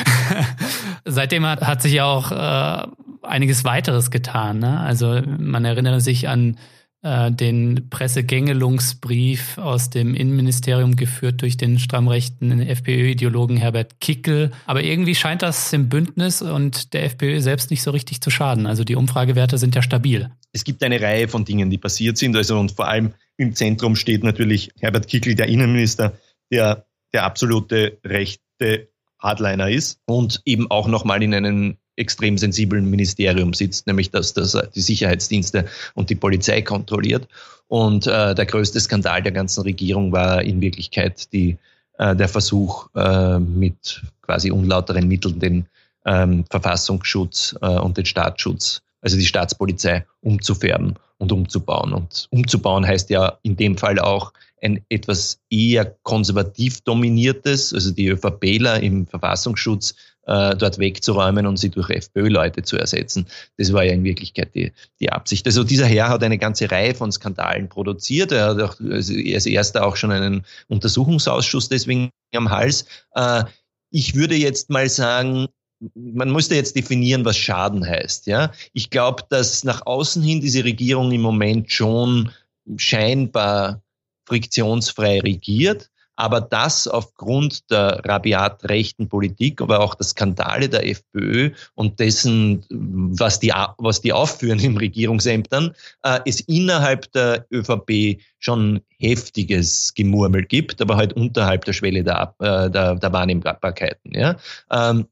Seitdem 1.05 1.45
hat, 1.45 1.61
hat 1.61 1.81
sich 1.81 1.93
ja 1.93 2.05
auch 2.05 2.31
äh, 2.31 2.87
einiges 3.21 3.63
weiteres 3.63 4.11
getan. 4.11 4.59
Ne? 4.59 4.79
Also 4.81 5.21
man 5.25 5.63
erinnere 5.63 6.01
sich 6.01 6.27
an 6.27 6.57
den 7.05 7.87
Pressegängelungsbrief 7.91 9.59
aus 9.59 9.91
dem 9.91 10.15
Innenministerium 10.15 10.95
geführt 10.95 11.43
durch 11.43 11.55
den 11.55 11.77
strammrechten 11.77 12.59
FPÖ-Ideologen 12.59 13.57
Herbert 13.57 13.99
Kickel. 13.99 14.51
Aber 14.65 14.83
irgendwie 14.83 15.13
scheint 15.13 15.43
das 15.43 15.71
im 15.71 15.87
Bündnis 15.87 16.41
und 16.41 16.93
der 16.93 17.03
FPÖ 17.03 17.41
selbst 17.41 17.69
nicht 17.69 17.83
so 17.83 17.91
richtig 17.91 18.21
zu 18.21 18.31
schaden. 18.31 18.65
Also 18.65 18.83
die 18.83 18.95
Umfragewerte 18.95 19.59
sind 19.59 19.75
ja 19.75 19.83
stabil. 19.83 20.31
Es 20.51 20.63
gibt 20.63 20.83
eine 20.83 20.99
Reihe 20.99 21.27
von 21.27 21.45
Dingen, 21.45 21.69
die 21.69 21.77
passiert 21.77 22.17
sind. 22.17 22.35
Also 22.35 22.59
und 22.59 22.71
vor 22.71 22.87
allem 22.87 23.13
im 23.37 23.53
Zentrum 23.53 23.95
steht 23.95 24.23
natürlich 24.23 24.71
Herbert 24.79 25.07
Kickel, 25.07 25.35
der 25.35 25.47
Innenminister, 25.47 26.17
der 26.51 26.85
der 27.13 27.23
absolute 27.23 27.99
rechte 28.03 28.89
Hardliner 29.19 29.69
ist 29.69 29.99
und 30.05 30.41
eben 30.45 30.69
auch 30.69 30.87
nochmal 30.87 31.23
in 31.23 31.33
einen 31.33 31.77
extrem 31.95 32.37
sensiblen 32.37 32.89
Ministerium 32.89 33.53
sitzt, 33.53 33.87
nämlich 33.87 34.11
dass 34.11 34.33
das 34.33 34.57
die 34.73 34.81
Sicherheitsdienste 34.81 35.65
und 35.93 36.09
die 36.09 36.15
Polizei 36.15 36.61
kontrolliert. 36.61 37.27
Und 37.67 38.07
äh, 38.07 38.35
der 38.35 38.45
größte 38.45 38.79
Skandal 38.79 39.23
der 39.23 39.31
ganzen 39.31 39.61
Regierung 39.61 40.11
war 40.11 40.43
in 40.43 40.61
Wirklichkeit 40.61 41.31
die, 41.33 41.57
äh, 41.97 42.15
der 42.15 42.27
Versuch, 42.27 42.89
äh, 42.95 43.39
mit 43.39 44.01
quasi 44.21 44.51
unlauteren 44.51 45.07
Mitteln 45.07 45.39
den 45.39 45.65
ähm, 46.05 46.45
Verfassungsschutz 46.49 47.55
äh, 47.61 47.79
und 47.79 47.97
den 47.97 48.05
Staatsschutz, 48.05 48.81
also 49.01 49.17
die 49.17 49.25
Staatspolizei, 49.25 50.05
umzufärben 50.21 50.95
und 51.17 51.31
umzubauen. 51.31 51.93
Und 51.93 52.27
umzubauen 52.29 52.85
heißt 52.85 53.09
ja 53.09 53.39
in 53.41 53.55
dem 53.55 53.77
Fall 53.77 53.99
auch 53.99 54.33
ein 54.61 54.83
etwas 54.89 55.39
eher 55.49 55.95
konservativ 56.03 56.81
dominiertes, 56.81 57.73
also 57.73 57.91
die 57.91 58.07
ÖVPler 58.07 58.81
im 58.81 59.05
Verfassungsschutz 59.05 59.95
äh, 60.25 60.55
dort 60.55 60.79
wegzuräumen 60.79 61.45
und 61.45 61.57
sie 61.57 61.69
durch 61.69 61.89
FPÖ-Leute 61.89 62.63
zu 62.63 62.77
ersetzen. 62.77 63.27
Das 63.57 63.73
war 63.73 63.83
ja 63.83 63.93
in 63.93 64.03
Wirklichkeit 64.03 64.53
die, 64.55 64.71
die 64.99 65.11
Absicht. 65.11 65.45
Also 65.45 65.63
dieser 65.63 65.85
Herr 65.85 66.09
hat 66.09 66.23
eine 66.23 66.37
ganze 66.37 66.69
Reihe 66.69 66.95
von 66.95 67.11
Skandalen 67.11 67.69
produziert. 67.69 68.31
Er 68.31 68.47
hat 68.47 68.61
auch 68.61 68.79
als 68.79 69.45
erster 69.45 69.85
auch 69.85 69.95
schon 69.95 70.11
einen 70.11 70.45
Untersuchungsausschuss 70.67 71.69
deswegen 71.69 72.09
am 72.33 72.49
Hals. 72.49 72.85
Äh, 73.13 73.43
ich 73.91 74.15
würde 74.15 74.35
jetzt 74.35 74.69
mal 74.69 74.89
sagen, 74.89 75.47
man 75.93 76.31
müsste 76.31 76.55
jetzt 76.55 76.75
definieren, 76.75 77.25
was 77.25 77.37
Schaden 77.37 77.85
heißt. 77.85 78.27
Ja, 78.27 78.51
ich 78.73 78.89
glaube, 78.89 79.23
dass 79.29 79.63
nach 79.63 79.85
außen 79.85 80.23
hin 80.23 80.41
diese 80.41 80.63
Regierung 80.63 81.11
im 81.11 81.21
Moment 81.21 81.71
schon 81.71 82.31
scheinbar 82.77 83.81
friktionsfrei 84.25 85.19
regiert 85.19 85.89
aber 86.15 86.41
das 86.41 86.87
aufgrund 86.87 87.69
der 87.69 88.01
rabiat 88.05 88.63
rechten 88.65 89.09
Politik, 89.09 89.61
aber 89.61 89.79
auch 89.79 89.95
der 89.95 90.05
Skandale 90.05 90.69
der 90.69 90.87
FPÖ 90.87 91.51
und 91.75 91.99
dessen, 91.99 92.65
was 92.69 93.39
die, 93.39 93.51
was 93.77 94.01
die 94.01 94.13
aufführen 94.13 94.59
in 94.59 94.77
Regierungsämtern, 94.77 95.75
äh, 96.03 96.19
es 96.25 96.39
innerhalb 96.41 97.11
der 97.11 97.45
ÖVP 97.51 98.21
schon 98.39 98.81
heftiges 98.97 99.93
Gemurmel 99.93 100.45
gibt, 100.45 100.81
aber 100.81 100.97
halt 100.97 101.13
unterhalb 101.13 101.65
der 101.65 101.73
Schwelle 101.73 102.03
der, 102.03 102.33
äh, 102.39 102.69
der, 102.69 102.95
der 102.95 103.13
Wahrnehmbarkeiten. 103.13 104.13
Ja? 104.13 104.37
Ähm, 104.71 105.07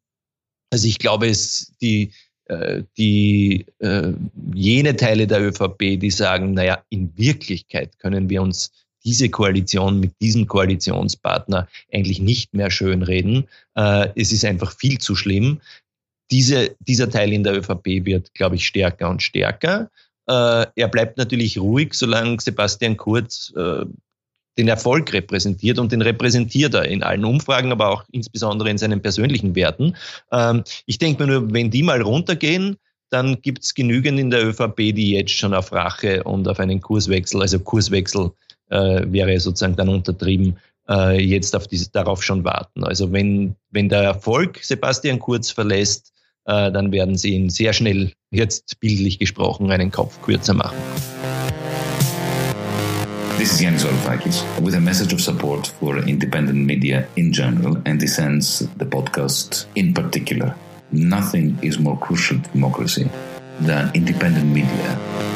also 0.72 0.88
ich 0.88 1.00
glaube, 1.00 1.28
es 1.28 1.74
die 1.82 2.12
äh, 2.46 2.84
die 2.98 3.66
äh, 3.80 4.12
jene 4.54 4.96
Teile 4.98 5.28
der 5.28 5.42
ÖVP, 5.42 5.98
die 5.98 6.12
sagen, 6.12 6.54
naja, 6.54 6.84
in 6.90 7.18
Wirklichkeit 7.18 7.98
können 8.00 8.30
wir 8.30 8.42
uns 8.42 8.72
diese 9.06 9.30
Koalition 9.30 10.00
mit 10.00 10.14
diesem 10.22 10.48
Koalitionspartner 10.48 11.68
eigentlich 11.92 12.20
nicht 12.20 12.54
mehr 12.54 12.72
schönreden. 12.72 13.48
Äh, 13.76 14.10
es 14.16 14.32
ist 14.32 14.46
einfach 14.46 14.76
viel 14.76 14.98
zu 14.98 15.16
schlimm. 15.16 15.62
Diese, 16.32 16.76
dieser 16.80 17.10
Teil 17.10 17.34
in 17.34 17.44
der 17.44 17.58
ÖVP 17.58 18.06
wird, 18.06 18.34
glaube 18.34 18.56
ich, 18.56 18.66
stärker 18.66 19.10
und 19.10 19.22
stärker. 19.22 19.90
Äh, 20.28 20.66
er 20.76 20.88
bleibt 20.88 21.18
natürlich 21.18 21.58
ruhig, 21.58 21.94
solange 21.94 22.40
Sebastian 22.40 22.98
Kurz 22.98 23.54
äh, 23.56 23.86
den 24.58 24.68
Erfolg 24.68 25.12
repräsentiert 25.14 25.80
und 25.80 25.92
den 25.92 26.02
repräsentiert 26.02 26.74
er 26.76 26.86
in 26.86 27.04
allen 27.04 27.26
Umfragen, 27.26 27.72
aber 27.72 27.90
auch 27.90 28.04
insbesondere 28.12 28.70
in 28.70 28.78
seinen 28.78 29.02
persönlichen 29.02 29.56
Werten. 29.56 29.96
Ähm, 30.32 30.64
ich 30.86 30.98
denke 30.98 31.26
mir 31.26 31.40
nur, 31.40 31.54
wenn 31.54 31.72
die 31.72 31.84
mal 31.84 32.02
runtergehen, 32.02 32.78
dann 33.10 33.42
gibt 33.42 33.64
es 33.64 33.74
genügend 33.74 34.20
in 34.20 34.32
der 34.32 34.46
ÖVP, 34.46 34.76
die 34.96 35.12
jetzt 35.12 35.34
schon 35.34 35.54
auf 35.54 35.72
Rache 35.72 36.24
und 36.24 36.48
auf 36.48 36.60
einen 36.60 36.82
Kurswechsel, 36.82 37.42
also 37.42 37.60
Kurswechsel 37.60 38.32
äh, 38.74 39.12
wäre 39.12 39.40
sozusagen 39.40 39.76
dann 39.76 39.90
untertrieben, 39.90 40.58
äh, 40.90 41.22
jetzt 41.22 41.56
auf 41.56 41.68
diese, 41.68 41.92
darauf 41.92 42.24
schon 42.24 42.44
warten. 42.44 42.84
Also 42.84 43.12
wenn, 43.12 43.56
wenn 43.72 43.88
der 43.88 44.02
Erfolg 44.02 44.60
Sebastian 44.62 45.20
Kurz 45.20 45.52
verlässt, 45.52 46.12
äh, 46.46 46.72
dann 46.72 46.92
werden 46.92 47.16
sie 47.16 47.36
ihn 47.36 47.50
sehr 47.50 47.74
schnell, 47.74 48.12
jetzt 48.32 48.80
bildlich 48.80 49.20
gesprochen, 49.20 49.72
einen 49.72 49.92
Kopf 49.92 50.22
kürzer 50.22 50.54
machen. 50.54 50.76
This 53.38 53.54
is 53.54 53.62
Yanis 53.62 53.84
Varoufakis 53.84 54.44
with 54.62 54.76
a 54.76 54.80
message 54.80 55.14
of 55.14 55.20
support 55.20 55.68
for 55.80 55.98
independent 56.08 56.66
media 56.66 57.04
in 57.16 57.32
general 57.32 57.78
and 57.86 58.02
Dissens, 58.02 58.70
the 58.80 58.86
podcast 58.86 59.68
in 59.76 59.94
particular. 59.94 60.56
Nothing 60.92 61.58
is 61.62 61.78
more 61.80 61.98
crucial 61.98 62.40
to 62.40 62.50
democracy 62.52 63.10
than 63.66 63.92
independent 63.94 64.54
media. 64.54 65.33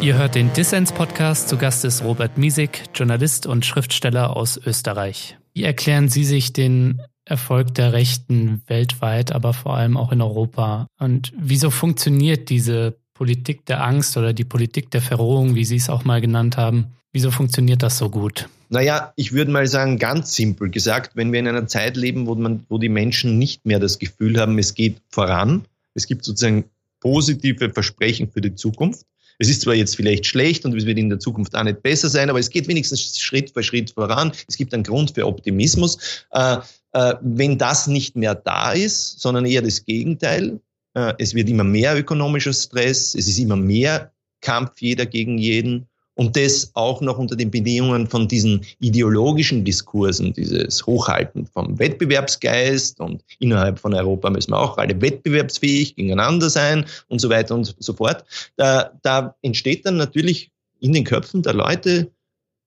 Ihr 0.00 0.16
hört 0.16 0.36
den 0.36 0.52
Dissens-Podcast. 0.52 1.48
Zu 1.48 1.56
Gast 1.56 1.84
ist 1.84 2.04
Robert 2.04 2.38
Miesig, 2.38 2.84
Journalist 2.94 3.46
und 3.46 3.66
Schriftsteller 3.66 4.36
aus 4.36 4.56
Österreich. 4.56 5.36
Wie 5.54 5.64
erklären 5.64 6.08
Sie 6.08 6.24
sich 6.24 6.52
den 6.52 7.02
Erfolg 7.24 7.74
der 7.74 7.92
Rechten 7.92 8.62
weltweit, 8.68 9.32
aber 9.32 9.52
vor 9.52 9.76
allem 9.76 9.96
auch 9.96 10.12
in 10.12 10.22
Europa? 10.22 10.86
Und 10.98 11.32
wieso 11.36 11.70
funktioniert 11.70 12.48
diese 12.48 12.96
Politik 13.18 13.66
der 13.66 13.82
Angst 13.82 14.16
oder 14.16 14.32
die 14.32 14.44
Politik 14.44 14.92
der 14.92 15.02
Verrohung, 15.02 15.56
wie 15.56 15.64
Sie 15.64 15.74
es 15.74 15.90
auch 15.90 16.04
mal 16.04 16.20
genannt 16.20 16.56
haben. 16.56 16.92
Wieso 17.10 17.32
funktioniert 17.32 17.82
das 17.82 17.98
so 17.98 18.10
gut? 18.10 18.48
Naja, 18.68 19.12
ich 19.16 19.32
würde 19.32 19.50
mal 19.50 19.66
sagen, 19.66 19.98
ganz 19.98 20.36
simpel 20.36 20.70
gesagt, 20.70 21.16
wenn 21.16 21.32
wir 21.32 21.40
in 21.40 21.48
einer 21.48 21.66
Zeit 21.66 21.96
leben, 21.96 22.28
wo, 22.28 22.36
man, 22.36 22.64
wo 22.68 22.78
die 22.78 22.88
Menschen 22.88 23.36
nicht 23.36 23.66
mehr 23.66 23.80
das 23.80 23.98
Gefühl 23.98 24.38
haben, 24.38 24.56
es 24.58 24.74
geht 24.74 24.98
voran, 25.08 25.64
es 25.94 26.06
gibt 26.06 26.24
sozusagen 26.24 26.66
positive 27.00 27.70
Versprechen 27.70 28.30
für 28.30 28.40
die 28.40 28.54
Zukunft. 28.54 29.04
Es 29.38 29.48
ist 29.48 29.62
zwar 29.62 29.74
jetzt 29.74 29.96
vielleicht 29.96 30.26
schlecht 30.26 30.64
und 30.64 30.76
es 30.76 30.84
wird 30.84 30.98
in 30.98 31.08
der 31.08 31.20
Zukunft 31.20 31.54
auch 31.54 31.62
nicht 31.62 31.82
besser 31.82 32.08
sein, 32.08 32.28
aber 32.28 32.40
es 32.40 32.50
geht 32.50 32.68
wenigstens 32.68 33.18
Schritt 33.18 33.50
für 33.50 33.62
Schritt 33.62 33.90
voran. 33.90 34.32
Es 34.48 34.56
gibt 34.56 34.74
einen 34.74 34.82
Grund 34.82 35.12
für 35.12 35.26
Optimismus. 35.26 36.26
Äh, 36.32 36.58
äh, 36.92 37.14
wenn 37.20 37.58
das 37.58 37.86
nicht 37.86 38.16
mehr 38.16 38.34
da 38.34 38.72
ist, 38.72 39.20
sondern 39.20 39.46
eher 39.46 39.62
das 39.62 39.84
Gegenteil, 39.84 40.60
äh, 40.94 41.14
es 41.18 41.34
wird 41.34 41.48
immer 41.48 41.64
mehr 41.64 41.96
ökonomischer 41.96 42.52
Stress, 42.52 43.14
es 43.14 43.28
ist 43.28 43.38
immer 43.38 43.56
mehr 43.56 44.12
Kampf 44.40 44.80
jeder 44.80 45.06
gegen 45.06 45.38
jeden 45.38 45.88
und 46.18 46.36
das 46.36 46.72
auch 46.74 47.00
noch 47.00 47.16
unter 47.16 47.36
den 47.36 47.52
Bedingungen 47.52 48.08
von 48.08 48.26
diesen 48.26 48.66
ideologischen 48.80 49.64
Diskursen, 49.64 50.32
dieses 50.32 50.84
Hochhalten 50.84 51.46
vom 51.46 51.78
Wettbewerbsgeist 51.78 52.98
und 52.98 53.22
innerhalb 53.38 53.78
von 53.78 53.94
Europa 53.94 54.28
müssen 54.28 54.50
wir 54.50 54.58
auch 54.58 54.78
alle 54.78 55.00
wettbewerbsfähig 55.00 55.94
gegeneinander 55.94 56.50
sein 56.50 56.86
und 57.06 57.20
so 57.20 57.30
weiter 57.30 57.54
und 57.54 57.72
so 57.78 57.92
fort. 57.92 58.24
Da, 58.56 58.90
da 59.02 59.36
entsteht 59.42 59.86
dann 59.86 59.96
natürlich 59.96 60.50
in 60.80 60.92
den 60.92 61.04
Köpfen 61.04 61.42
der 61.42 61.54
Leute 61.54 62.10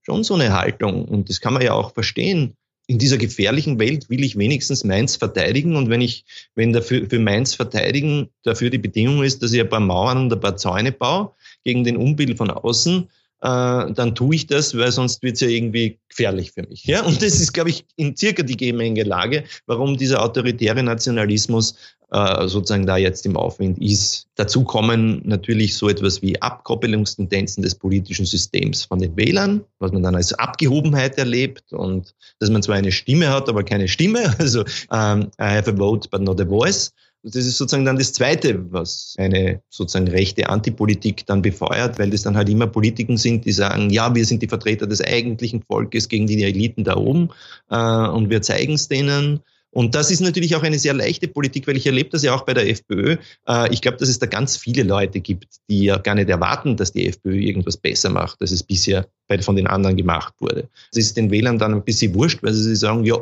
schon 0.02 0.24
so 0.24 0.36
eine 0.36 0.58
Haltung 0.58 1.04
und 1.04 1.28
das 1.28 1.42
kann 1.42 1.54
man 1.54 1.62
ja 1.62 1.74
auch 1.74 1.94
verstehen. 1.94 2.56
In 2.88 3.00
dieser 3.00 3.18
gefährlichen 3.18 3.80
Welt 3.80 4.10
will 4.10 4.24
ich 4.24 4.38
wenigstens 4.38 4.86
meins 4.86 5.18
verteidigen 5.18 5.76
und 5.76 5.90
wenn 5.90 6.00
ich, 6.00 6.24
wenn 6.56 6.72
dafür, 6.72 7.06
für 7.10 7.20
meins 7.20 7.56
verteidigen 7.56 8.30
dafür 8.44 8.70
die 8.70 8.78
Bedingung 8.78 9.24
ist, 9.24 9.44
dass 9.44 9.52
ich 9.52 9.60
ein 9.60 9.68
paar 9.68 9.82
Mauern 9.82 10.20
und 10.20 10.34
ein 10.34 10.40
paar 10.40 10.56
Zäune 10.56 10.94
baue 10.94 11.32
gegen 11.66 11.84
den 11.84 11.98
Unbill 11.98 12.38
von 12.38 12.50
außen, 12.50 13.10
äh, 13.42 13.92
dann 13.94 14.16
tue 14.16 14.36
ich 14.36 14.48
das, 14.48 14.78
weil 14.78 14.92
sonst 14.92 15.24
wird 15.24 15.36
es 15.36 15.42
ja 15.42 15.48
irgendwie 15.48 16.00
gefährlich 16.10 16.52
für 16.52 16.64
mich. 16.64 16.86
Ja? 16.86 17.04
Und 17.04 17.22
das 17.22 17.40
ist, 17.40 17.54
glaube 17.54 17.72
ich, 17.72 17.86
in 17.96 18.16
circa 18.16 18.44
die 18.44 18.58
Gemengelage, 18.58 19.44
warum 19.66 19.98
dieser 19.98 20.24
autoritäre 20.24 20.84
Nationalismus 20.84 21.76
äh, 22.12 22.48
sozusagen 22.48 22.86
da 22.86 22.98
jetzt 22.98 23.26
im 23.26 23.38
Aufwind 23.38 23.80
ist. 23.80 24.28
Dazu 24.36 24.64
kommen 24.64 25.22
natürlich 25.24 25.76
so 25.76 25.90
etwas 25.90 26.22
wie 26.22 26.40
Abkoppelungstendenzen 26.42 27.64
des 27.64 27.76
politischen 27.76 28.26
Systems 28.26 28.84
von 28.84 29.00
den 29.00 29.16
Wählern, 29.16 29.62
was 29.80 29.92
man 29.92 30.04
dann 30.04 30.16
als 30.16 30.34
Abgehobenheit 30.34 31.18
erlebt 31.18 31.72
und 31.72 32.14
dass 32.40 32.50
man 32.50 32.62
zwar 32.62 32.76
eine 32.76 32.92
Stimme 32.92 33.30
hat, 33.30 33.50
aber 33.50 33.64
keine 33.64 33.88
Stimme, 33.88 34.36
also 34.40 34.62
um, 34.90 35.32
I 35.40 35.56
have 35.56 35.72
a 35.72 35.76
vote 35.76 36.10
but 36.10 36.22
not 36.22 36.40
a 36.42 36.46
voice. 36.46 36.94
Das 37.24 37.46
ist 37.46 37.58
sozusagen 37.58 37.86
dann 37.86 37.98
das 37.98 38.14
Zweite, 38.14 38.72
was 38.72 39.16
eine 39.20 39.62
sozusagen 39.70 40.08
rechte 40.08 40.50
Antipolitik 40.50 41.26
dann 41.28 41.44
befeuert, 41.44 42.00
weil 42.00 42.10
das 42.10 42.24
dann 42.24 42.36
halt 42.36 42.50
immer 42.50 42.66
Politiken 42.66 43.18
sind, 43.18 43.46
die 43.46 43.52
sagen, 43.52 43.92
ja, 43.92 44.16
wir 44.16 44.26
sind 44.26 44.42
die 44.42 44.48
Vertreter 44.48 44.88
des 44.88 45.02
eigentlichen 45.02 45.62
Volkes 45.62 46.10
gegen 46.10 46.26
die 46.26 46.44
Eliten 46.44 46.84
da 46.84 46.98
oben 46.98 47.30
äh, 47.70 47.78
und 47.78 48.32
wir 48.32 48.42
zeigen 48.42 48.74
es 48.74 48.88
denen. 48.88 49.42
Und 49.74 49.96
das 49.96 50.12
ist 50.12 50.20
natürlich 50.20 50.56
auch 50.56 50.64
eine 50.64 50.80
sehr 50.80 50.94
leichte 50.94 51.28
Politik, 51.30 51.66
weil 51.66 51.78
ich 51.78 51.86
erlebe 51.86 52.10
das 52.10 52.24
ja 52.24 52.34
auch 52.34 52.42
bei 52.42 52.54
der 52.54 52.68
FPÖ. 52.70 53.18
Äh, 53.48 53.74
ich 53.74 53.82
glaube, 53.82 53.98
dass 53.98 54.10
es 54.10 54.20
da 54.20 54.26
ganz 54.26 54.58
viele 54.58 54.84
Leute 54.84 55.22
gibt, 55.22 55.48
die 55.70 55.84
ja 55.86 55.98
gar 55.98 56.16
nicht 56.16 56.30
erwarten, 56.30 56.76
dass 56.76 56.92
die 56.92 57.08
FPÖ 57.08 57.36
irgendwas 57.40 57.78
besser 57.78 58.10
macht, 58.10 58.42
als 58.42 58.52
es 58.52 58.64
bisher 58.64 59.08
von 59.42 59.56
den 59.56 59.68
anderen 59.68 59.96
gemacht 59.96 60.34
wurde. 60.40 60.68
Es 60.92 60.98
ist 60.98 61.16
den 61.16 61.32
Wählern 61.32 61.58
dann 61.58 61.74
ein 61.74 61.84
bisschen 61.84 62.14
wurscht, 62.14 62.44
weil 62.44 62.54
sie 62.54 62.76
sagen, 62.76 63.06
ja, 63.06 63.16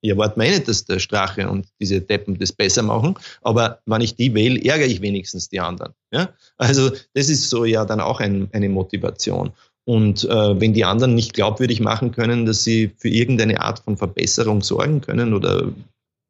ich 0.00 0.10
erwarte 0.10 0.38
mir 0.38 0.50
nicht, 0.50 0.68
dass 0.68 0.84
der 0.84 0.98
Strache 0.98 1.48
und 1.48 1.66
diese 1.80 2.00
Deppen 2.00 2.38
das 2.38 2.52
besser 2.52 2.82
machen, 2.82 3.14
aber 3.42 3.80
wenn 3.86 4.00
ich 4.00 4.16
die 4.16 4.34
wähle, 4.34 4.62
ärgere 4.64 4.86
ich 4.86 5.02
wenigstens 5.02 5.48
die 5.48 5.60
anderen. 5.60 5.92
Ja? 6.12 6.30
Also 6.56 6.90
das 7.14 7.28
ist 7.28 7.50
so 7.50 7.64
ja 7.64 7.84
dann 7.84 8.00
auch 8.00 8.20
ein, 8.20 8.48
eine 8.52 8.68
Motivation. 8.68 9.52
Und 9.84 10.24
äh, 10.24 10.60
wenn 10.60 10.74
die 10.74 10.84
anderen 10.84 11.14
nicht 11.14 11.34
glaubwürdig 11.34 11.80
machen 11.80 12.12
können, 12.12 12.46
dass 12.46 12.64
sie 12.64 12.92
für 12.96 13.08
irgendeine 13.08 13.60
Art 13.60 13.80
von 13.80 13.96
Verbesserung 13.96 14.62
sorgen 14.62 15.00
können 15.00 15.34
oder 15.34 15.72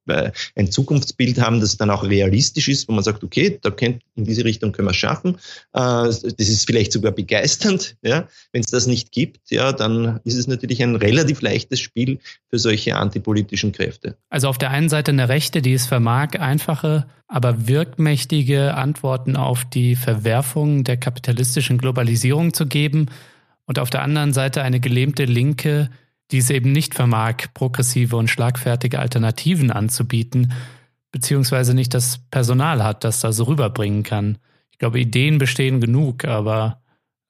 ein 0.07 0.71
Zukunftsbild 0.71 1.41
haben, 1.41 1.61
das 1.61 1.77
dann 1.77 1.91
auch 1.91 2.05
realistisch 2.05 2.69
ist, 2.69 2.89
wo 2.89 2.93
man 2.93 3.05
sagt, 3.05 3.23
okay, 3.23 3.59
da 3.63 3.71
könnt, 3.71 4.03
in 4.17 4.25
diese 4.25 4.45
Richtung 4.45 4.73
können 4.73 4.89
wir 4.89 4.93
es 4.93 4.97
schaffen. 4.97 5.37
Äh, 5.73 5.79
das 5.79 6.33
ist 6.39 6.67
vielleicht 6.67 6.93
sogar 6.93 7.13
begeisternd. 7.13 7.97
Ja? 8.03 8.29
Wenn 8.53 8.63
es 8.63 8.71
das 8.71 8.87
nicht 8.87 9.13
gibt, 9.13 9.51
ja, 9.51 9.73
dann 9.73 10.21
ist 10.25 10.35
es 10.35 10.47
natürlich 10.47 10.83
ein 10.83 10.97
relativ 10.97 11.43
leichtes 11.43 11.81
Spiel 11.81 12.19
für 12.49 12.59
solche 12.59 12.97
antipolitischen 12.97 13.73
Kräfte. 13.73 14.17
Also 14.29 14.49
auf 14.49 14.59
der 14.59 14.71
einen 14.71 14.89
Seite 14.89 15.13
eine 15.13 15.29
Rechte, 15.29 15.63
die 15.63 15.75
es 15.75 15.87
vermag, 15.87 16.39
einfache, 16.39 17.07
aber 17.29 17.69
wirkmächtige 17.69 18.75
Antworten 18.75 19.37
auf 19.37 19.65
die 19.65 19.95
Verwerfung 19.95 20.85
der 20.85 20.97
kapitalistischen 20.97 21.79
Globalisierung 21.79 22.53
zu 22.53 22.67
geben 22.67 23.07
und 23.67 23.79
auf 23.79 23.91
der 23.91 24.03
anderen 24.03 24.33
Seite 24.33 24.63
eine 24.63 24.81
gelähmte 24.81 25.25
Linke, 25.25 25.91
die 26.31 26.39
es 26.39 26.51
eben 26.51 26.73
nicht 26.73 26.95
vermag, 26.95 27.53
progressive 27.55 28.17
und 28.17 28.29
schlagfertige 28.29 28.99
Alternativen 28.99 29.71
anzubieten, 29.71 30.53
beziehungsweise 31.11 31.75
nicht 31.75 31.95
das 31.95 32.21
Personal 32.31 32.85
hat, 32.85 33.05
das 33.05 33.21
das 33.21 33.45
rüberbringen 33.47 34.03
kann. 34.03 34.39
Ich 34.71 34.79
glaube, 34.79 35.01
Ideen 35.01 35.39
bestehen 35.39 35.81
genug, 35.81 36.25
aber 36.25 36.83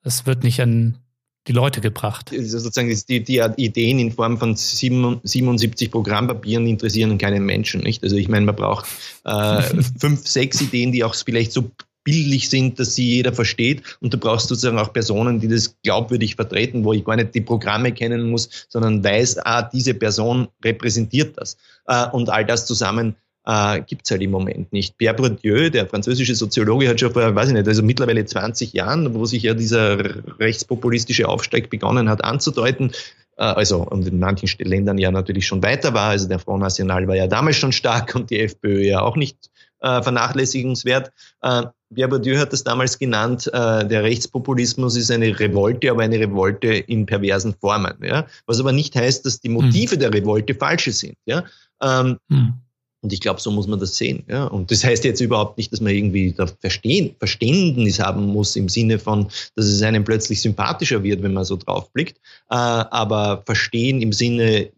es 0.02 0.26
wird 0.26 0.44
nicht 0.44 0.60
an 0.60 0.98
die 1.46 1.52
Leute 1.52 1.80
gebracht. 1.80 2.30
Sozusagen 2.30 2.94
die, 3.08 3.24
die 3.24 3.42
Ideen 3.56 3.98
in 3.98 4.12
Form 4.12 4.38
von 4.38 4.54
77 4.56 5.90
Programmpapieren 5.90 6.66
interessieren 6.66 7.16
keinen 7.16 7.44
Menschen, 7.44 7.80
nicht? 7.80 8.02
Also 8.02 8.16
ich 8.16 8.28
meine, 8.28 8.46
man 8.46 8.56
braucht 8.56 8.86
äh, 9.24 9.62
fünf, 9.98 10.26
sechs 10.26 10.60
Ideen, 10.60 10.92
die 10.92 11.02
auch 11.02 11.14
vielleicht 11.14 11.52
so 11.52 11.70
bildlich 12.04 12.48
sind, 12.48 12.78
dass 12.78 12.94
sie 12.94 13.08
jeder 13.08 13.32
versteht. 13.32 13.82
Und 14.00 14.12
du 14.12 14.18
brauchst 14.18 14.48
sozusagen 14.48 14.78
auch 14.78 14.92
Personen, 14.92 15.40
die 15.40 15.48
das 15.48 15.76
glaubwürdig 15.82 16.36
vertreten, 16.36 16.84
wo 16.84 16.92
ich 16.92 17.04
gar 17.04 17.16
nicht 17.16 17.34
die 17.34 17.40
Programme 17.40 17.92
kennen 17.92 18.30
muss, 18.30 18.66
sondern 18.68 19.04
weiß, 19.04 19.38
ah, 19.44 19.62
diese 19.62 19.94
Person 19.94 20.48
repräsentiert 20.64 21.36
das. 21.38 21.56
Äh, 21.86 22.08
und 22.10 22.30
all 22.30 22.44
das 22.44 22.66
zusammen 22.66 23.16
äh, 23.46 23.80
gibt 23.82 24.02
es 24.04 24.10
halt 24.10 24.22
im 24.22 24.30
Moment 24.30 24.72
nicht. 24.72 24.98
Pierre 24.98 25.14
Bourdieu, 25.14 25.70
der 25.70 25.86
französische 25.86 26.34
Soziologe, 26.34 26.88
hat 26.88 27.00
schon 27.00 27.12
vor, 27.12 27.34
weiß 27.34 27.48
ich 27.48 27.54
nicht, 27.54 27.68
also 27.68 27.82
mittlerweile 27.82 28.24
20 28.24 28.72
Jahren, 28.72 29.14
wo 29.14 29.24
sich 29.24 29.42
ja 29.42 29.54
dieser 29.54 29.98
rechtspopulistische 30.38 31.28
Aufstieg 31.28 31.70
begonnen 31.70 32.08
hat 32.08 32.24
anzudeuten, 32.24 32.92
äh, 33.36 33.42
also 33.42 33.82
und 33.82 34.06
in 34.06 34.18
manchen 34.18 34.48
Ländern 34.58 34.98
ja 34.98 35.10
natürlich 35.10 35.46
schon 35.46 35.62
weiter 35.62 35.94
war. 35.94 36.10
Also 36.10 36.28
der 36.28 36.38
Front 36.38 36.62
National 36.62 37.08
war 37.08 37.16
ja 37.16 37.26
damals 37.26 37.56
schon 37.56 37.72
stark 37.72 38.14
und 38.14 38.30
die 38.30 38.40
FPÖ 38.40 38.82
ja 38.82 39.00
auch 39.00 39.16
nicht 39.16 39.50
äh, 39.80 40.02
vernachlässigenswert. 40.02 41.12
Äh, 41.42 41.62
Bourdieu 41.90 42.38
hat 42.38 42.52
das 42.52 42.62
damals 42.62 42.98
genannt, 42.98 43.48
äh, 43.52 43.86
der 43.86 44.04
Rechtspopulismus 44.04 44.96
ist 44.96 45.10
eine 45.10 45.38
Revolte, 45.38 45.90
aber 45.90 46.02
eine 46.02 46.20
Revolte 46.20 46.68
in 46.68 47.06
perversen 47.06 47.54
Formen. 47.54 47.94
Ja? 48.02 48.26
Was 48.46 48.60
aber 48.60 48.72
nicht 48.72 48.94
heißt, 48.94 49.26
dass 49.26 49.40
die 49.40 49.48
Motive 49.48 49.96
mhm. 49.96 50.00
der 50.00 50.14
Revolte 50.14 50.54
falsche 50.54 50.92
sind. 50.92 51.16
Ja? 51.26 51.44
Ähm, 51.82 52.18
mhm. 52.28 52.54
Und 53.02 53.14
ich 53.14 53.20
glaube, 53.20 53.40
so 53.40 53.50
muss 53.50 53.66
man 53.66 53.80
das 53.80 53.96
sehen. 53.96 54.24
Ja? 54.28 54.44
Und 54.44 54.70
das 54.70 54.84
heißt 54.84 55.04
jetzt 55.04 55.20
überhaupt 55.20 55.56
nicht, 55.56 55.72
dass 55.72 55.80
man 55.80 55.92
irgendwie 55.92 56.32
da 56.32 56.46
Verstehen, 56.46 57.16
Verständnis 57.18 57.98
haben 57.98 58.26
muss 58.26 58.56
im 58.56 58.68
Sinne 58.68 58.98
von, 58.98 59.28
dass 59.56 59.64
es 59.64 59.82
einem 59.82 60.04
plötzlich 60.04 60.42
sympathischer 60.42 61.02
wird, 61.02 61.22
wenn 61.22 61.32
man 61.32 61.44
so 61.44 61.56
draufblickt. 61.56 62.18
Äh, 62.50 62.54
aber 62.54 63.42
Verstehen 63.46 64.02
im 64.02 64.12
Sinne, 64.12 64.70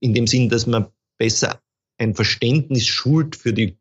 in 0.00 0.14
dem 0.14 0.26
Sinn, 0.26 0.48
dass 0.48 0.66
man 0.66 0.86
besser 1.18 1.60
ein 1.98 2.14
Verständnis 2.14 2.86
schult 2.86 3.36
für 3.36 3.52
die 3.52 3.76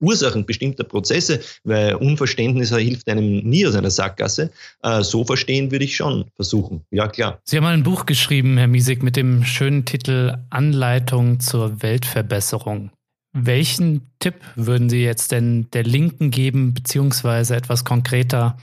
Ursachen 0.00 0.46
bestimmter 0.46 0.84
Prozesse, 0.84 1.40
weil 1.64 1.94
Unverständnis 1.94 2.74
hilft 2.74 3.08
einem 3.08 3.38
nie 3.38 3.66
aus 3.66 3.74
einer 3.74 3.90
Sackgasse. 3.90 4.50
Äh, 4.82 5.02
so 5.02 5.24
verstehen 5.24 5.70
würde 5.70 5.84
ich 5.84 5.96
schon 5.96 6.26
versuchen. 6.36 6.82
Ja, 6.90 7.08
klar. 7.08 7.40
Sie 7.44 7.56
haben 7.56 7.64
ein 7.64 7.82
Buch 7.82 8.06
geschrieben, 8.06 8.56
Herr 8.58 8.68
Miesig, 8.68 9.02
mit 9.02 9.16
dem 9.16 9.44
schönen 9.44 9.84
Titel 9.84 10.38
Anleitung 10.50 11.40
zur 11.40 11.82
Weltverbesserung. 11.82 12.90
Welchen 13.32 14.10
Tipp 14.18 14.36
würden 14.56 14.88
Sie 14.88 15.02
jetzt 15.02 15.32
denn 15.32 15.68
der 15.72 15.84
Linken 15.84 16.30
geben, 16.30 16.74
beziehungsweise 16.74 17.56
etwas 17.56 17.84
konkreter 17.84 18.56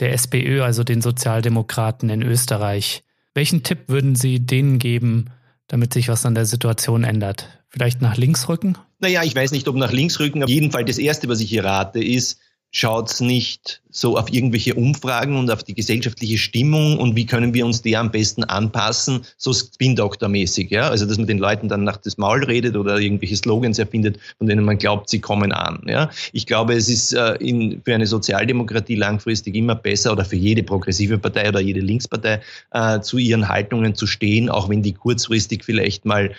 der 0.00 0.12
SPÖ, 0.12 0.62
also 0.62 0.84
den 0.84 1.00
Sozialdemokraten 1.00 2.10
in 2.10 2.22
Österreich? 2.22 3.04
Welchen 3.34 3.62
Tipp 3.62 3.88
würden 3.88 4.14
Sie 4.14 4.40
denen 4.40 4.78
geben, 4.78 5.30
damit 5.68 5.94
sich 5.94 6.08
was 6.08 6.26
an 6.26 6.34
der 6.34 6.44
Situation 6.44 7.04
ändert? 7.04 7.61
Vielleicht 7.72 8.02
nach 8.02 8.16
links 8.16 8.48
rücken? 8.48 8.76
Naja, 9.00 9.22
ich 9.24 9.34
weiß 9.34 9.50
nicht, 9.50 9.66
ob 9.66 9.76
nach 9.76 9.92
links 9.92 10.20
rücken. 10.20 10.44
Auf 10.44 10.50
jeden 10.50 10.70
Fall 10.70 10.84
das 10.84 10.98
Erste, 10.98 11.28
was 11.28 11.40
ich 11.40 11.48
hier 11.48 11.64
rate, 11.64 12.04
ist, 12.04 12.38
schaut's 12.70 13.20
nicht 13.20 13.82
so 13.90 14.16
auf 14.16 14.32
irgendwelche 14.32 14.74
Umfragen 14.74 15.36
und 15.36 15.50
auf 15.50 15.62
die 15.62 15.74
gesellschaftliche 15.74 16.38
Stimmung 16.38 16.98
und 16.98 17.16
wie 17.16 17.26
können 17.26 17.52
wir 17.52 17.66
uns 17.66 17.82
der 17.82 18.00
am 18.00 18.10
besten 18.10 18.44
anpassen, 18.44 19.20
so 19.36 19.52
Spin-Doktor-mäßig, 19.52 20.70
ja. 20.70 20.88
Also, 20.88 21.04
dass 21.04 21.18
man 21.18 21.26
den 21.26 21.38
Leuten 21.38 21.68
dann 21.68 21.84
nach 21.84 21.98
das 21.98 22.16
Maul 22.16 22.44
redet 22.44 22.76
oder 22.76 22.98
irgendwelche 22.98 23.36
Slogans 23.36 23.78
erfindet, 23.78 24.18
von 24.38 24.46
denen 24.46 24.64
man 24.64 24.78
glaubt, 24.78 25.10
sie 25.10 25.20
kommen 25.20 25.52
an, 25.52 25.82
ja. 25.86 26.10
Ich 26.32 26.46
glaube, 26.46 26.72
es 26.72 26.88
ist 26.88 27.12
äh, 27.12 27.34
in, 27.34 27.82
für 27.84 27.94
eine 27.94 28.06
Sozialdemokratie 28.06 28.96
langfristig 28.96 29.54
immer 29.54 29.74
besser 29.74 30.12
oder 30.12 30.24
für 30.24 30.36
jede 30.36 30.62
progressive 30.62 31.18
Partei 31.18 31.50
oder 31.50 31.60
jede 31.60 31.80
Linkspartei 31.80 32.40
äh, 32.70 33.00
zu 33.00 33.18
ihren 33.18 33.48
Haltungen 33.48 33.94
zu 33.94 34.06
stehen, 34.06 34.48
auch 34.48 34.70
wenn 34.70 34.82
die 34.82 34.94
kurzfristig 34.94 35.64
vielleicht 35.64 36.06
mal 36.06 36.32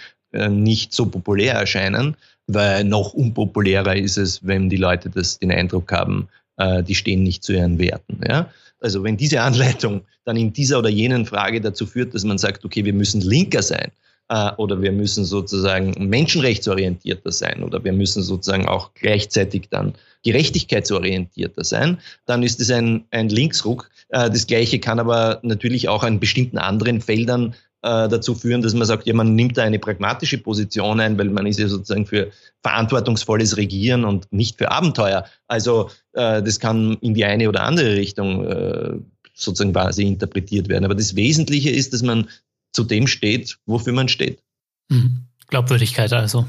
nicht 0.50 0.94
so 0.94 1.06
populär 1.06 1.54
erscheinen 1.54 2.16
weil 2.48 2.84
noch 2.84 3.14
unpopulärer 3.14 3.96
ist 3.96 4.18
es, 4.18 4.46
wenn 4.46 4.70
die 4.70 4.78
Leute 4.78 5.10
das 5.10 5.40
den 5.40 5.52
Eindruck 5.52 5.92
haben, 5.92 6.28
äh, 6.58 6.84
die 6.84 6.96
stehen 6.96 7.24
nicht 7.24 7.44
zu 7.44 7.54
ihren 7.54 7.80
Werten. 7.80 8.20
Ja? 8.28 8.50
Also 8.80 9.04
wenn 9.04 9.18
diese 9.18 9.42
Anleitung 9.42 10.02
dann 10.26 10.36
in 10.36 10.54
dieser 10.54 10.80
oder 10.80 10.90
jenen 10.90 11.26
Frage 11.26 11.62
dazu 11.62 11.86
führt, 11.86 12.14
dass 12.14 12.24
man 12.24 12.38
sagt, 12.38 12.66
okay, 12.66 12.84
wir 12.86 12.94
müssen 12.94 13.22
linker 13.22 13.62
sein, 13.62 13.92
äh, 14.30 14.52
oder 14.58 14.82
wir 14.82 14.92
müssen 14.92 15.26
sozusagen 15.26 15.96
menschenrechtsorientierter 16.10 17.32
sein 17.32 17.64
oder 17.64 17.84
wir 17.84 17.94
müssen 17.94 18.24
sozusagen 18.24 18.68
auch 18.68 18.94
gleichzeitig 18.94 19.70
dann 19.70 19.94
gerechtigkeitsorientierter 20.24 21.64
sein, 21.64 21.98
dann 22.26 22.44
ist 22.44 22.60
es 22.62 22.72
ein, 22.72 23.06
ein 23.12 23.30
Linksruck. 23.30 23.90
Äh, 24.10 24.30
das 24.30 24.48
Gleiche 24.48 24.80
kann 24.80 25.00
aber 25.00 25.40
natürlich 25.44 25.88
auch 25.88 26.04
an 26.04 26.20
bestimmten 26.20 26.58
anderen 26.58 27.02
Feldern 27.02 27.56
äh, 27.84 28.10
dazu 28.10 28.34
führen, 28.34 28.62
dass 28.62 28.74
man 28.74 28.88
sagt, 28.88 29.06
ja, 29.06 29.14
man 29.14 29.36
nimmt 29.36 29.58
da 29.58 29.64
eine 29.64 29.80
pragmatische 29.80 30.40
Position 30.40 31.00
ein, 31.00 31.18
weil 31.18 31.30
man 31.30 31.46
ist 31.46 31.60
ja 31.60 31.68
sozusagen 31.68 32.06
für 32.06 32.32
verantwortungsvolles 32.62 33.58
Regieren 33.58 34.06
und 34.06 34.32
nicht 34.32 34.58
für 34.58 34.72
Abenteuer. 34.72 35.26
Also 35.48 35.90
das 36.14 36.60
kann 36.60 36.98
in 37.02 37.16
die 37.16 37.26
eine 37.26 37.50
oder 37.50 37.64
andere 37.64 37.96
Richtung 37.96 39.04
sozusagen 39.34 39.74
quasi 39.74 40.04
interpretiert 40.04 40.70
werden. 40.70 40.86
Aber 40.86 40.96
das 40.96 41.16
Wesentliche 41.16 41.72
ist, 41.72 41.94
dass 41.94 42.04
man 42.04 42.30
zu 42.72 42.84
dem 42.84 43.08
steht, 43.08 43.58
wofür 43.66 43.94
man 43.94 44.08
steht. 44.08 44.42
Mhm. 44.90 45.26
Glaubwürdigkeit 45.48 46.12
also. 46.14 46.48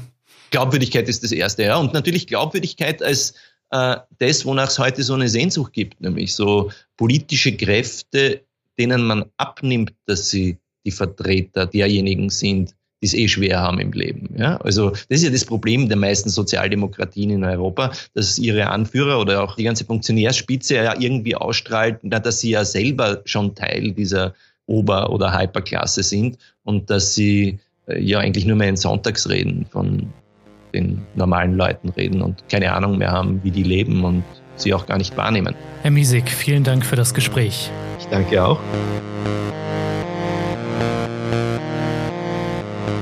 Glaubwürdigkeit 0.51 1.07
ist 1.07 1.23
das 1.23 1.31
Erste, 1.31 1.63
ja. 1.63 1.77
Und 1.77 1.93
natürlich 1.93 2.27
Glaubwürdigkeit 2.27 3.03
als 3.03 3.33
äh, 3.71 3.97
das, 4.19 4.45
wonach 4.45 4.69
es 4.69 4.79
heute 4.79 5.03
so 5.03 5.13
eine 5.13 5.29
Sehnsucht 5.29 5.73
gibt, 5.73 6.01
nämlich 6.01 6.33
so 6.33 6.71
politische 6.97 7.55
Kräfte, 7.55 8.43
denen 8.79 9.03
man 9.05 9.25
abnimmt, 9.37 9.93
dass 10.05 10.29
sie 10.29 10.57
die 10.85 10.91
Vertreter 10.91 11.65
derjenigen 11.65 12.29
sind, 12.29 12.75
die 13.01 13.07
es 13.07 13.13
eh 13.13 13.27
schwer 13.27 13.59
haben 13.59 13.79
im 13.79 13.91
Leben. 13.91 14.29
Ja? 14.37 14.57
Also 14.57 14.91
das 14.91 15.03
ist 15.09 15.23
ja 15.23 15.29
das 15.29 15.45
Problem 15.45 15.89
der 15.89 15.97
meisten 15.97 16.29
Sozialdemokratien 16.29 17.29
in 17.29 17.43
Europa, 17.43 17.91
dass 18.13 18.37
ihre 18.37 18.67
Anführer 18.67 19.19
oder 19.19 19.43
auch 19.43 19.55
die 19.55 19.63
ganze 19.63 19.85
Funktionärspitze 19.85 20.75
ja 20.75 20.95
irgendwie 20.99 21.35
ausstrahlt, 21.35 21.99
dass 22.03 22.39
sie 22.39 22.51
ja 22.51 22.63
selber 22.63 23.21
schon 23.25 23.55
Teil 23.55 23.91
dieser 23.91 24.33
Ober- 24.67 25.09
oder 25.11 25.37
Hyperklasse 25.37 26.03
sind 26.03 26.37
und 26.63 26.89
dass 26.89 27.13
sie 27.13 27.59
äh, 27.87 28.01
ja 28.01 28.19
eigentlich 28.19 28.45
nur 28.45 28.57
mehr 28.57 28.69
in 28.69 28.77
Sonntagsreden 28.77 29.65
von 29.69 30.11
den 30.73 31.01
normalen 31.15 31.55
Leuten 31.55 31.89
reden 31.89 32.21
und 32.21 32.47
keine 32.49 32.73
Ahnung 32.73 32.97
mehr 32.97 33.11
haben, 33.11 33.41
wie 33.43 33.51
die 33.51 33.63
leben 33.63 34.03
und 34.03 34.23
sie 34.55 34.73
auch 34.73 34.85
gar 34.85 34.97
nicht 34.97 35.15
wahrnehmen. 35.15 35.55
Herr 35.83 35.91
Miesig, 35.91 36.29
vielen 36.29 36.63
Dank 36.63 36.85
für 36.85 36.95
das 36.95 37.13
Gespräch. 37.13 37.69
Ich 37.99 38.05
danke 38.07 38.43
auch. 38.43 38.59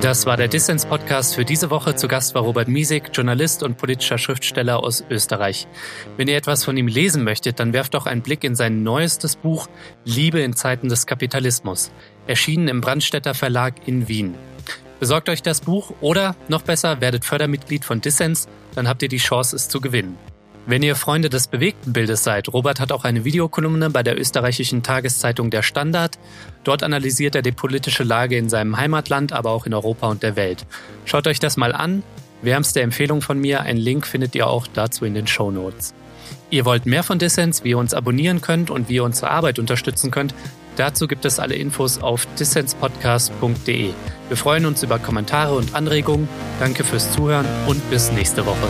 Das 0.04 0.26
war 0.26 0.36
der 0.36 0.50
Dissens-Podcast 0.50 1.34
für 1.34 1.46
diese 1.46 1.70
Woche. 1.70 1.96
Zu 1.96 2.10
Gast 2.10 2.36
war 2.36 2.42
Robert 2.42 2.68
Miesig, 2.68 3.12
Journalist 3.14 3.64
und 3.64 3.78
politischer 3.78 4.18
Schriftsteller 4.18 4.84
aus 4.84 5.02
Österreich. 5.10 5.66
Wenn 6.18 6.28
ihr 6.28 6.36
etwas 6.36 6.66
von 6.66 6.76
ihm 6.76 6.90
lesen 6.90 7.24
möchtet, 7.24 7.58
dann 7.62 7.72
werft 7.72 7.94
doch 7.94 8.06
einen 8.06 8.22
Blick 8.22 8.44
in 8.44 8.54
sein 8.54 8.84
neuestes 8.84 9.38
Buch 9.38 9.70
Liebe 10.04 10.42
in 10.42 10.58
Zeiten 10.58 10.90
des 10.90 11.06
Kapitalismus, 11.06 11.90
erschienen 12.28 12.68
im 12.68 12.82
Brandstätter 12.82 13.34
Verlag 13.34 13.76
in 13.88 14.10
Wien. 14.10 14.36
Besorgt 15.00 15.30
euch 15.30 15.42
das 15.42 15.62
Buch 15.62 15.94
oder, 16.02 16.36
noch 16.50 16.64
besser, 16.64 17.00
werdet 17.00 17.24
Fördermitglied 17.24 17.86
von 17.86 18.02
Dissens, 18.02 18.50
dann 18.76 18.90
habt 18.90 19.04
ihr 19.04 19.10
die 19.10 19.16
Chance, 19.20 19.56
es 19.56 19.70
zu 19.70 19.80
gewinnen. 19.80 20.18
Wenn 20.66 20.82
ihr 20.82 20.96
Freunde 20.96 21.30
des 21.30 21.48
bewegten 21.48 21.92
Bildes 21.92 22.24
seid, 22.24 22.48
Robert 22.54 22.80
hat 22.80 22.94
auch 22.94 23.04
eine 23.04 23.26
Videokolumne 23.26 23.90
bei 23.90 24.02
der 24.02 24.18
österreichischen 24.18 24.82
Tageszeitung 24.82 25.50
Der 25.50 25.62
Standard. 25.62 26.18
Dort 26.64 26.84
analysiert 26.84 27.36
er 27.36 27.42
die 27.42 27.52
politische 27.52 28.04
Lage 28.04 28.38
in 28.38 28.48
seinem 28.48 28.78
Heimatland, 28.78 29.34
aber 29.34 29.52
auch 29.52 29.66
in 29.66 29.74
Europa 29.74 30.08
und 30.08 30.24
der 30.24 30.38
Welt. 30.38 30.66
Schaut 31.04 31.28
euch 31.28 31.40
das 31.40 31.58
mal 31.58 31.74
an. 31.74 32.02
Wärmste 32.42 32.82
Empfehlung 32.82 33.22
von 33.22 33.40
mir, 33.40 33.62
einen 33.62 33.78
Link 33.78 34.08
findet 34.08 34.36
ihr 34.36 34.48
auch 34.48 34.66
dazu 34.68 35.04
in 35.04 35.14
den 35.14 35.28
Show 35.28 35.52
Notes. 35.52 35.94
Ihr 36.50 36.64
wollt 36.64 36.86
mehr 36.86 37.04
von 37.04 37.20
Dissens, 37.20 37.66
wie 37.66 37.72
ihr 37.72 37.78
uns 37.78 37.94
abonnieren 37.94 38.40
könnt 38.40 38.70
und 38.70 38.88
wie 38.88 38.96
ihr 38.96 39.04
unsere 39.04 39.32
Arbeit 39.32 39.60
unterstützen 39.60 40.12
könnt, 40.12 40.34
dazu 40.78 41.08
gibt 41.08 41.26
es 41.26 41.40
alle 41.40 41.56
Infos 41.56 42.02
auf 42.02 42.26
dissenspodcast.de. 42.40 43.90
Wir 44.30 44.38
freuen 44.38 44.66
uns 44.66 44.82
über 44.82 44.98
Kommentare 44.98 45.56
und 45.56 45.76
Anregungen. 45.76 46.30
Danke 46.60 46.86
fürs 46.86 47.12
Zuhören 47.12 47.46
und 47.68 47.90
bis 47.90 48.12
nächste 48.14 48.46
Woche. 48.46 48.68